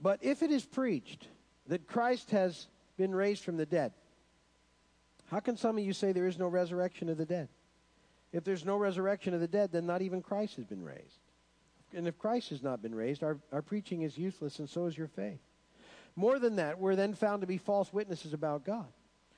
But 0.00 0.20
if 0.22 0.42
it 0.42 0.50
is 0.50 0.64
preached 0.64 1.28
that 1.66 1.86
Christ 1.86 2.30
has 2.30 2.68
been 2.96 3.14
raised 3.14 3.44
from 3.44 3.58
the 3.58 3.66
dead, 3.66 3.92
how 5.26 5.40
can 5.40 5.58
some 5.58 5.76
of 5.76 5.84
you 5.84 5.92
say 5.92 6.12
there 6.12 6.26
is 6.26 6.38
no 6.38 6.48
resurrection 6.48 7.10
of 7.10 7.18
the 7.18 7.26
dead? 7.26 7.50
If 8.32 8.44
there's 8.44 8.64
no 8.64 8.78
resurrection 8.78 9.34
of 9.34 9.40
the 9.40 9.46
dead, 9.46 9.72
then 9.72 9.84
not 9.84 10.00
even 10.00 10.22
Christ 10.22 10.56
has 10.56 10.64
been 10.64 10.82
raised. 10.82 11.20
And 11.94 12.08
if 12.08 12.16
Christ 12.16 12.48
has 12.48 12.62
not 12.62 12.80
been 12.80 12.94
raised, 12.94 13.22
our, 13.22 13.36
our 13.52 13.60
preaching 13.60 14.00
is 14.00 14.16
useless, 14.16 14.58
and 14.58 14.70
so 14.70 14.86
is 14.86 14.96
your 14.96 15.08
faith. 15.08 15.40
More 16.16 16.38
than 16.38 16.56
that, 16.56 16.78
we're 16.78 16.96
then 16.96 17.12
found 17.12 17.42
to 17.42 17.46
be 17.46 17.58
false 17.58 17.92
witnesses 17.92 18.32
about 18.32 18.64
God. 18.64 18.88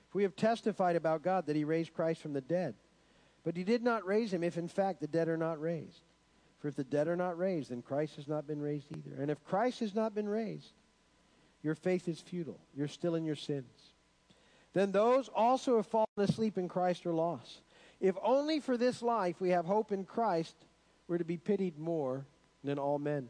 If 0.09 0.15
we 0.15 0.23
have 0.23 0.37
testified 0.37 0.95
about 0.95 1.25
God 1.25 1.47
that 1.47 1.57
he 1.57 1.65
raised 1.65 1.93
Christ 1.93 2.23
from 2.23 2.35
the 2.35 2.41
dead, 2.41 2.77
but 3.45 3.57
he 3.57 3.65
did 3.65 3.83
not 3.83 4.07
raise 4.07 4.33
him 4.33 4.45
if 4.45 4.57
in 4.57 4.69
fact 4.69 5.01
the 5.01 5.07
dead 5.07 5.29
are 5.29 5.37
not 5.37 5.61
raised. 5.61 6.03
For 6.61 6.69
if 6.69 6.77
the 6.77 6.85
dead 6.85 7.09
are 7.09 7.17
not 7.17 7.37
raised, 7.37 7.71
then 7.71 7.83
Christ 7.83 8.17
has 8.17 8.29
not 8.29 8.47
been 8.47 8.61
raised 8.61 8.87
either. 8.93 9.21
And 9.21 9.31
if 9.31 9.43
Christ 9.45 9.81
has 9.81 9.95
not 9.95 10.15
been 10.15 10.29
raised, 10.29 10.73
your 11.63 11.75
faith 11.75 12.07
is 12.09 12.21
futile. 12.21 12.61
You're 12.75 12.89
still 12.89 13.17
in 13.17 13.25
your 13.25 13.37
sins. 13.37 13.67
Then 14.73 14.93
those 14.93 15.29
also 15.29 15.73
who 15.73 15.77
have 15.79 15.87
fallen 15.87 16.07
asleep 16.19 16.57
in 16.59 16.69
Christ 16.69 17.05
are 17.05 17.13
lost. 17.13 17.63
If 18.01 18.17
only 18.23 18.61
for 18.61 18.77
this 18.77 19.03
life 19.03 19.41
we 19.41 19.51
have 19.51 19.65
hope 19.65 19.93
in 19.93 20.05
Christ, 20.05 20.55
we're 21.09 21.19
to 21.19 21.25
be 21.25 21.37
pitied 21.37 21.79
more 21.79 22.25
than 22.65 22.79
all 22.79 22.99
men. 22.99 23.29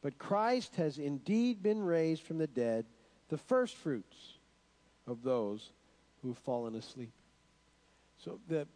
But 0.00 0.18
Christ 0.18 0.76
has 0.76 0.98
indeed 0.98 1.62
been 1.62 1.82
raised 1.82 2.22
from 2.22 2.38
the 2.38 2.46
dead, 2.46 2.86
the 3.28 3.38
firstfruits 3.38 4.16
of 5.06 5.22
those 5.22 5.72
who 6.22 6.28
have 6.28 6.38
fallen 6.38 6.76
asleep. 6.76 7.12
So 8.24 8.38
the 8.48 8.66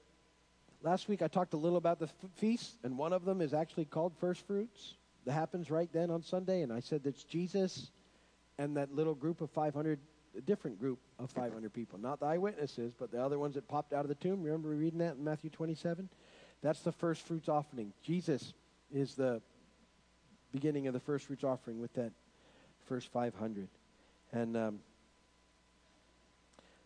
last 0.82 1.08
week 1.08 1.22
I 1.22 1.28
talked 1.28 1.54
a 1.54 1.56
little 1.56 1.78
about 1.78 1.98
the 1.98 2.06
f- 2.06 2.30
feasts, 2.36 2.76
and 2.82 2.98
one 2.98 3.12
of 3.12 3.24
them 3.24 3.40
is 3.40 3.54
actually 3.54 3.84
called 3.84 4.12
first 4.18 4.46
fruits. 4.46 4.94
That 5.24 5.32
happens 5.32 5.70
right 5.70 5.88
then 5.92 6.10
on 6.10 6.22
Sunday, 6.22 6.62
and 6.62 6.72
I 6.72 6.80
said 6.80 7.04
that's 7.04 7.24
Jesus 7.24 7.90
and 8.58 8.76
that 8.76 8.94
little 8.94 9.14
group 9.14 9.40
of 9.40 9.50
500, 9.50 9.98
a 10.36 10.40
different 10.40 10.78
group 10.78 10.98
of 11.18 11.30
500 11.30 11.72
people, 11.72 11.98
not 11.98 12.20
the 12.20 12.26
eyewitnesses, 12.26 12.92
but 12.98 13.10
the 13.10 13.22
other 13.22 13.38
ones 13.38 13.54
that 13.54 13.68
popped 13.68 13.92
out 13.92 14.04
of 14.04 14.08
the 14.08 14.14
tomb. 14.14 14.42
Remember 14.42 14.68
reading 14.70 14.98
that 14.98 15.16
in 15.16 15.24
Matthew 15.24 15.50
27? 15.50 16.08
That's 16.62 16.80
the 16.80 16.92
first 16.92 17.22
fruits 17.22 17.48
offering. 17.48 17.92
Jesus 18.02 18.52
is 18.92 19.14
the 19.14 19.40
beginning 20.52 20.86
of 20.86 20.92
the 20.92 21.00
first 21.00 21.26
fruits 21.26 21.44
offering 21.44 21.80
with 21.80 21.92
that 21.94 22.12
first 22.86 23.10
500. 23.12 23.68
And 24.32 24.56
um, 24.56 24.78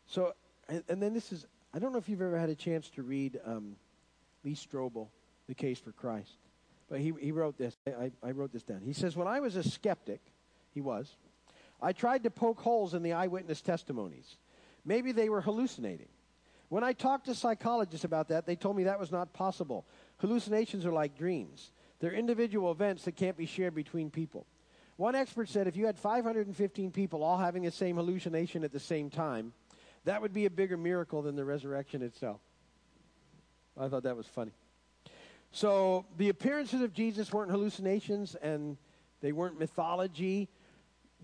so, 0.06 0.34
and, 0.68 0.82
and, 0.88 1.02
then 1.02 1.14
this 1.14 1.32
is, 1.32 1.46
I 1.74 1.78
don't 1.78 1.92
know 1.92 1.98
if 1.98 2.08
you've 2.08 2.22
ever 2.22 2.38
had 2.38 2.48
a 2.48 2.54
chance 2.54 2.88
to 2.90 3.02
read 3.02 3.40
um, 3.44 3.76
Lee 4.46 4.54
Strobel, 4.54 5.08
The 5.48 5.54
Case 5.54 5.80
for 5.80 5.90
Christ. 5.90 6.38
But 6.88 7.00
he, 7.00 7.12
he 7.20 7.32
wrote 7.32 7.58
this. 7.58 7.76
I, 7.86 8.12
I 8.22 8.30
wrote 8.30 8.52
this 8.52 8.62
down. 8.62 8.80
He 8.80 8.92
says, 8.92 9.16
When 9.16 9.26
I 9.26 9.40
was 9.40 9.56
a 9.56 9.64
skeptic, 9.64 10.20
he 10.72 10.80
was, 10.80 11.16
I 11.82 11.92
tried 11.92 12.22
to 12.22 12.30
poke 12.30 12.60
holes 12.60 12.94
in 12.94 13.02
the 13.02 13.12
eyewitness 13.12 13.60
testimonies. 13.60 14.36
Maybe 14.84 15.10
they 15.10 15.28
were 15.28 15.40
hallucinating. 15.40 16.06
When 16.68 16.84
I 16.84 16.92
talked 16.92 17.26
to 17.26 17.34
psychologists 17.34 18.04
about 18.04 18.28
that, 18.28 18.46
they 18.46 18.54
told 18.56 18.76
me 18.76 18.84
that 18.84 19.00
was 19.00 19.10
not 19.10 19.32
possible. 19.32 19.84
Hallucinations 20.18 20.86
are 20.86 20.92
like 20.92 21.18
dreams. 21.18 21.72
They're 21.98 22.12
individual 22.12 22.70
events 22.70 23.04
that 23.04 23.16
can't 23.16 23.36
be 23.36 23.46
shared 23.46 23.74
between 23.74 24.10
people. 24.10 24.46
One 24.96 25.16
expert 25.16 25.48
said 25.48 25.66
if 25.66 25.76
you 25.76 25.86
had 25.86 25.98
515 25.98 26.92
people 26.92 27.22
all 27.22 27.36
having 27.36 27.64
the 27.64 27.70
same 27.70 27.96
hallucination 27.96 28.64
at 28.64 28.72
the 28.72 28.80
same 28.80 29.10
time, 29.10 29.52
that 30.04 30.22
would 30.22 30.32
be 30.32 30.46
a 30.46 30.50
bigger 30.50 30.76
miracle 30.76 31.22
than 31.22 31.34
the 31.34 31.44
resurrection 31.44 32.02
itself. 32.02 32.40
I 33.78 33.88
thought 33.88 34.04
that 34.04 34.16
was 34.16 34.26
funny. 34.26 34.52
So 35.50 36.06
the 36.16 36.28
appearances 36.28 36.80
of 36.80 36.92
Jesus 36.92 37.32
weren't 37.32 37.50
hallucinations 37.50 38.34
and 38.34 38.76
they 39.20 39.32
weren't 39.32 39.58
mythology. 39.58 40.48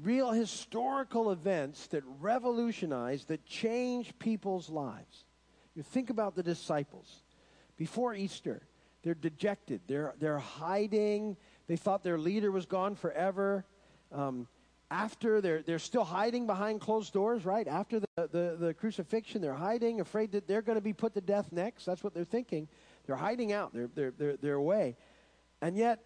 Real 0.03 0.31
historical 0.31 1.31
events 1.31 1.87
that 1.89 2.03
revolutionized, 2.21 3.29
that 3.29 3.45
changed 3.45 4.19
people's 4.19 4.71
lives. 4.71 5.25
You 5.75 5.83
think 5.83 6.11
about 6.11 6.35
the 6.35 6.43
disciples. 6.43 7.23
Before 7.77 8.15
Easter, 8.15 8.63
they're 9.03 9.15
dejected. 9.15 9.83
They're, 9.87 10.15
they're 10.19 10.39
hiding. 10.39 11.37
They 11.67 11.77
thought 11.77 12.03
their 12.03 12.19
leader 12.19 12.51
was 12.51 12.67
gone 12.67 12.95
forever. 12.95 13.65
Um, 14.11 14.47
after, 14.93 15.41
they're, 15.41 15.63
they're 15.63 15.79
still 15.79 16.05
hiding 16.05 16.47
behind 16.47 16.81
closed 16.81 17.13
doors, 17.13 17.45
right? 17.45 17.67
After 17.67 18.01
the, 18.01 18.07
the, 18.17 18.57
the 18.61 18.75
crucifixion, 18.75 19.41
they're 19.41 19.55
hiding, 19.55 20.01
afraid 20.01 20.33
that 20.33 20.47
they're 20.47 20.63
going 20.63 20.77
to 20.77 20.83
be 20.83 20.93
put 20.93 21.15
to 21.15 21.21
death 21.21 21.51
next. 21.51 21.87
That's 21.87 22.05
what 22.05 22.15
they're 22.15 22.25
thinking. 22.25 22.69
They're 23.07 23.17
hiding 23.17 23.53
out, 23.53 23.73
they're, 23.73 23.89
they're, 23.95 24.13
they're, 24.17 24.37
they're 24.37 24.55
away. 24.55 24.97
And 25.61 25.77
yet, 25.77 26.01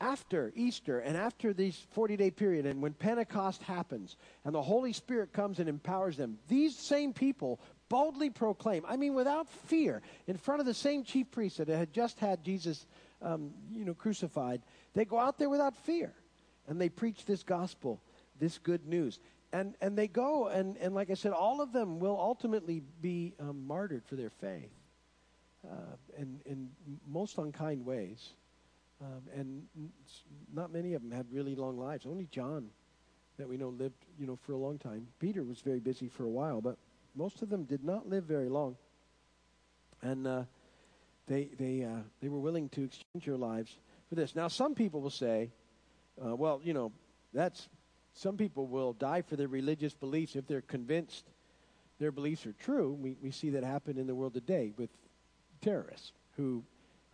after 0.00 0.52
Easter 0.54 0.98
and 0.98 1.16
after 1.16 1.54
this 1.54 1.76
40 1.92 2.16
day 2.16 2.30
period, 2.30 2.66
and 2.66 2.82
when 2.82 2.92
Pentecost 2.92 3.62
happens 3.62 4.16
and 4.44 4.54
the 4.54 4.60
Holy 4.60 4.92
Spirit 4.92 5.32
comes 5.32 5.58
and 5.58 5.68
empowers 5.68 6.16
them, 6.16 6.38
these 6.48 6.76
same 6.76 7.12
people 7.12 7.60
boldly 7.88 8.30
proclaim, 8.30 8.84
I 8.86 8.96
mean, 8.96 9.14
without 9.14 9.48
fear, 9.48 10.02
in 10.26 10.36
front 10.36 10.60
of 10.60 10.66
the 10.66 10.74
same 10.74 11.04
chief 11.04 11.30
priests 11.30 11.58
that 11.58 11.68
had 11.68 11.92
just 11.92 12.18
had 12.18 12.44
Jesus, 12.44 12.86
um, 13.22 13.52
you 13.72 13.84
know, 13.84 13.94
crucified, 13.94 14.60
they 14.94 15.04
go 15.04 15.18
out 15.18 15.38
there 15.38 15.48
without 15.48 15.76
fear 15.76 16.12
and 16.68 16.80
they 16.80 16.88
preach 16.88 17.24
this 17.24 17.42
gospel, 17.42 18.00
this 18.38 18.58
good 18.58 18.86
news. 18.86 19.18
And, 19.52 19.74
and 19.80 19.96
they 19.96 20.08
go, 20.08 20.48
and, 20.48 20.76
and 20.78 20.94
like 20.94 21.10
I 21.10 21.14
said, 21.14 21.32
all 21.32 21.60
of 21.60 21.72
them 21.72 21.98
will 22.00 22.18
ultimately 22.18 22.82
be 23.00 23.34
um, 23.38 23.66
martyred 23.66 24.04
for 24.04 24.16
their 24.16 24.30
faith 24.30 24.72
uh, 25.64 25.96
in, 26.18 26.40
in 26.44 26.68
most 27.08 27.38
unkind 27.38 27.84
ways. 27.84 28.32
Um, 29.00 29.22
and 29.34 29.62
not 30.52 30.72
many 30.72 30.94
of 30.94 31.02
them 31.02 31.10
had 31.10 31.26
really 31.30 31.54
long 31.54 31.78
lives. 31.78 32.06
Only 32.06 32.26
John, 32.30 32.70
that 33.38 33.48
we 33.48 33.56
know, 33.56 33.68
lived, 33.68 34.04
you 34.18 34.26
know, 34.26 34.38
for 34.46 34.52
a 34.52 34.56
long 34.56 34.78
time. 34.78 35.06
Peter 35.20 35.44
was 35.44 35.60
very 35.60 35.80
busy 35.80 36.08
for 36.08 36.24
a 36.24 36.28
while, 36.30 36.60
but 36.60 36.76
most 37.14 37.42
of 37.42 37.48
them 37.48 37.64
did 37.64 37.84
not 37.84 38.08
live 38.08 38.24
very 38.24 38.48
long. 38.48 38.76
And 40.02 40.26
uh, 40.26 40.42
they, 41.26 41.50
they, 41.58 41.84
uh, 41.84 42.00
they 42.20 42.28
were 42.28 42.40
willing 42.40 42.68
to 42.70 42.84
exchange 42.84 43.26
their 43.26 43.36
lives 43.36 43.76
for 44.08 44.14
this. 44.14 44.34
Now, 44.34 44.48
some 44.48 44.74
people 44.74 45.00
will 45.00 45.10
say, 45.10 45.50
uh, 46.24 46.34
well, 46.34 46.60
you 46.64 46.72
know, 46.72 46.92
that's, 47.32 47.68
some 48.16 48.36
people 48.36 48.66
will 48.66 48.92
die 48.92 49.22
for 49.22 49.36
their 49.36 49.48
religious 49.48 49.94
beliefs 49.94 50.36
if 50.36 50.46
they're 50.46 50.60
convinced 50.62 51.24
their 51.98 52.12
beliefs 52.12 52.46
are 52.46 52.52
true. 52.52 52.92
We, 52.92 53.16
we 53.22 53.30
see 53.30 53.50
that 53.50 53.64
happen 53.64 53.98
in 53.98 54.06
the 54.06 54.14
world 54.14 54.34
today 54.34 54.72
with 54.76 54.90
terrorists 55.62 56.12
who, 56.36 56.62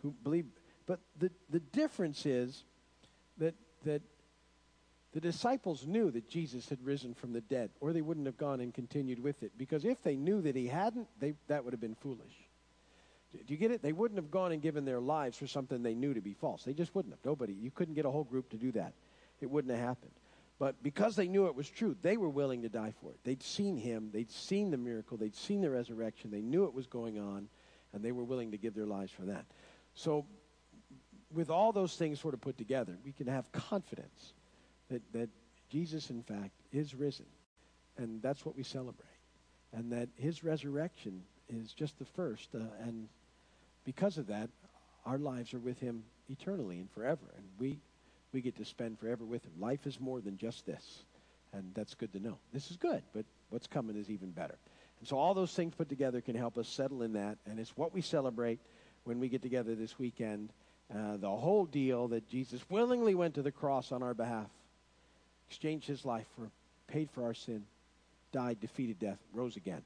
who 0.01 0.13
believe. 0.23 0.45
But 0.85 0.99
the, 1.17 1.31
the 1.49 1.59
difference 1.59 2.25
is 2.25 2.63
that, 3.37 3.55
that 3.85 4.01
the 5.13 5.21
disciples 5.21 5.85
knew 5.85 6.11
that 6.11 6.27
Jesus 6.27 6.67
had 6.67 6.83
risen 6.83 7.13
from 7.13 7.31
the 7.31 7.41
dead, 7.41 7.69
or 7.79 7.93
they 7.93 8.01
wouldn't 8.01 8.25
have 8.25 8.37
gone 8.37 8.59
and 8.59 8.73
continued 8.73 9.23
with 9.23 9.43
it. 9.43 9.53
Because 9.57 9.85
if 9.85 10.01
they 10.03 10.17
knew 10.17 10.41
that 10.41 10.55
he 10.55 10.67
hadn't, 10.67 11.07
they, 11.19 11.33
that 11.47 11.63
would 11.63 11.73
have 11.73 11.81
been 11.81 11.95
foolish. 11.95 12.33
Do 13.33 13.53
you 13.53 13.57
get 13.57 13.71
it? 13.71 13.81
They 13.81 13.93
wouldn't 13.93 14.19
have 14.19 14.29
gone 14.29 14.51
and 14.51 14.61
given 14.61 14.85
their 14.85 14.99
lives 14.99 15.37
for 15.37 15.47
something 15.47 15.81
they 15.81 15.95
knew 15.95 16.13
to 16.13 16.21
be 16.21 16.33
false. 16.33 16.63
They 16.63 16.73
just 16.73 16.93
wouldn't 16.93 17.13
have. 17.13 17.25
Nobody, 17.25 17.53
you 17.53 17.71
couldn't 17.71 17.95
get 17.95 18.05
a 18.05 18.11
whole 18.11 18.23
group 18.23 18.49
to 18.49 18.57
do 18.57 18.71
that. 18.73 18.93
It 19.41 19.49
wouldn't 19.49 19.73
have 19.73 19.83
happened. 19.83 20.11
But 20.63 20.81
because 20.81 21.17
they 21.17 21.27
knew 21.27 21.47
it 21.47 21.55
was 21.55 21.69
true, 21.69 21.93
they 22.01 22.15
were 22.15 22.29
willing 22.29 22.61
to 22.61 22.69
die 22.69 22.93
for 23.01 23.11
it. 23.11 23.19
They'd 23.25 23.43
seen 23.43 23.75
him, 23.75 24.11
they'd 24.13 24.31
seen 24.31 24.71
the 24.71 24.77
miracle, 24.77 25.17
they'd 25.17 25.35
seen 25.35 25.59
the 25.59 25.69
resurrection, 25.69 26.31
they 26.31 26.39
knew 26.39 26.63
it 26.63 26.73
was 26.73 26.87
going 26.87 27.19
on, 27.19 27.49
and 27.91 28.01
they 28.01 28.13
were 28.13 28.23
willing 28.23 28.51
to 28.51 28.57
give 28.57 28.73
their 28.73 28.85
lives 28.85 29.11
for 29.11 29.23
that. 29.23 29.43
So, 29.93 30.25
with 31.33 31.49
all 31.49 31.73
those 31.73 31.97
things 31.97 32.21
sort 32.21 32.33
of 32.33 32.39
put 32.39 32.57
together, 32.57 32.97
we 33.03 33.11
can 33.11 33.27
have 33.27 33.51
confidence 33.51 34.31
that, 34.89 35.01
that 35.11 35.27
Jesus, 35.69 36.09
in 36.09 36.23
fact, 36.23 36.51
is 36.71 36.95
risen. 36.95 37.25
And 37.97 38.21
that's 38.21 38.45
what 38.45 38.55
we 38.55 38.63
celebrate. 38.63 39.19
And 39.73 39.91
that 39.91 40.07
his 40.15 40.45
resurrection 40.45 41.23
is 41.49 41.73
just 41.73 41.99
the 41.99 42.05
first. 42.05 42.55
Uh, 42.55 42.59
and 42.79 43.09
because 43.83 44.17
of 44.17 44.27
that, 44.27 44.49
our 45.05 45.17
lives 45.17 45.53
are 45.53 45.59
with 45.59 45.81
him 45.81 46.05
eternally 46.29 46.79
and 46.79 46.89
forever. 46.89 47.33
And 47.35 47.43
we, 47.59 47.79
we 48.33 48.41
get 48.41 48.57
to 48.57 48.65
spend 48.65 48.99
forever 48.99 49.23
with 49.23 49.43
him. 49.43 49.51
Life 49.59 49.85
is 49.85 49.99
more 49.99 50.21
than 50.21 50.37
just 50.37 50.65
this. 50.65 51.03
And 51.53 51.71
that's 51.75 51.93
good 51.93 52.11
to 52.13 52.19
know. 52.19 52.37
This 52.51 52.71
is 52.71 52.77
good, 52.77 53.03
but 53.13 53.25
what's 53.49 53.67
coming 53.67 53.95
is 53.95 54.09
even 54.09 54.31
better. 54.31 54.57
And 54.99 55.07
so 55.07 55.17
all 55.17 55.33
those 55.33 55.53
things 55.53 55.75
put 55.75 55.89
together 55.89 56.21
can 56.21 56.35
help 56.35 56.57
us 56.57 56.67
settle 56.67 57.03
in 57.03 57.13
that. 57.13 57.37
And 57.45 57.59
it's 57.59 57.77
what 57.77 57.93
we 57.93 58.01
celebrate 58.01 58.59
when 59.03 59.19
we 59.19 59.29
get 59.29 59.41
together 59.41 59.75
this 59.75 59.99
weekend. 59.99 60.49
Uh, 60.93 61.17
the 61.17 61.29
whole 61.29 61.65
deal 61.65 62.07
that 62.09 62.27
Jesus 62.27 62.61
willingly 62.69 63.13
went 63.13 63.35
to 63.35 63.41
the 63.41 63.51
cross 63.51 63.91
on 63.91 64.01
our 64.01 64.13
behalf 64.13 64.47
exchanged 65.47 65.87
his 65.87 66.03
life 66.03 66.25
for, 66.35 66.49
paid 66.87 67.11
for 67.11 67.23
our 67.23 67.33
sin, 67.33 67.63
died, 68.31 68.59
defeated 68.59 68.97
death, 68.99 69.19
rose 69.33 69.55
again. 69.55 69.81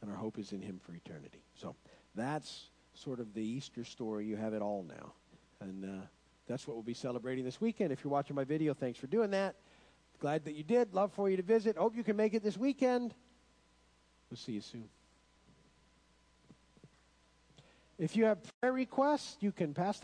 And 0.00 0.10
our 0.10 0.16
hope 0.16 0.38
is 0.38 0.52
in 0.52 0.62
him 0.62 0.80
for 0.84 0.94
eternity. 0.94 1.42
So 1.56 1.74
that's 2.14 2.68
sort 2.94 3.20
of 3.20 3.34
the 3.34 3.42
Easter 3.42 3.84
story. 3.84 4.26
You 4.26 4.36
have 4.36 4.54
it 4.54 4.62
all 4.62 4.84
now. 4.88 5.12
And 5.60 5.84
uh, 5.84 6.04
that's 6.46 6.66
what 6.66 6.74
we'll 6.74 6.82
be 6.82 6.94
celebrating 6.94 7.44
this 7.44 7.60
weekend. 7.60 7.92
If 7.92 8.04
you're 8.04 8.12
watching 8.12 8.36
my 8.36 8.44
video, 8.44 8.74
thanks 8.74 8.98
for 8.98 9.06
doing 9.06 9.30
that. 9.30 9.56
Glad 10.20 10.44
that 10.44 10.54
you 10.54 10.62
did. 10.62 10.94
Love 10.94 11.12
for 11.12 11.28
you 11.28 11.36
to 11.36 11.42
visit. 11.42 11.76
Hope 11.76 11.96
you 11.96 12.04
can 12.04 12.16
make 12.16 12.34
it 12.34 12.42
this 12.42 12.56
weekend. 12.56 13.14
We'll 14.30 14.38
see 14.38 14.52
you 14.52 14.60
soon. 14.60 14.88
If 17.98 18.16
you 18.16 18.24
have 18.24 18.38
prayer 18.60 18.72
requests, 18.72 19.36
you 19.40 19.52
can 19.52 19.72
pass 19.72 20.00
them. 20.00 20.02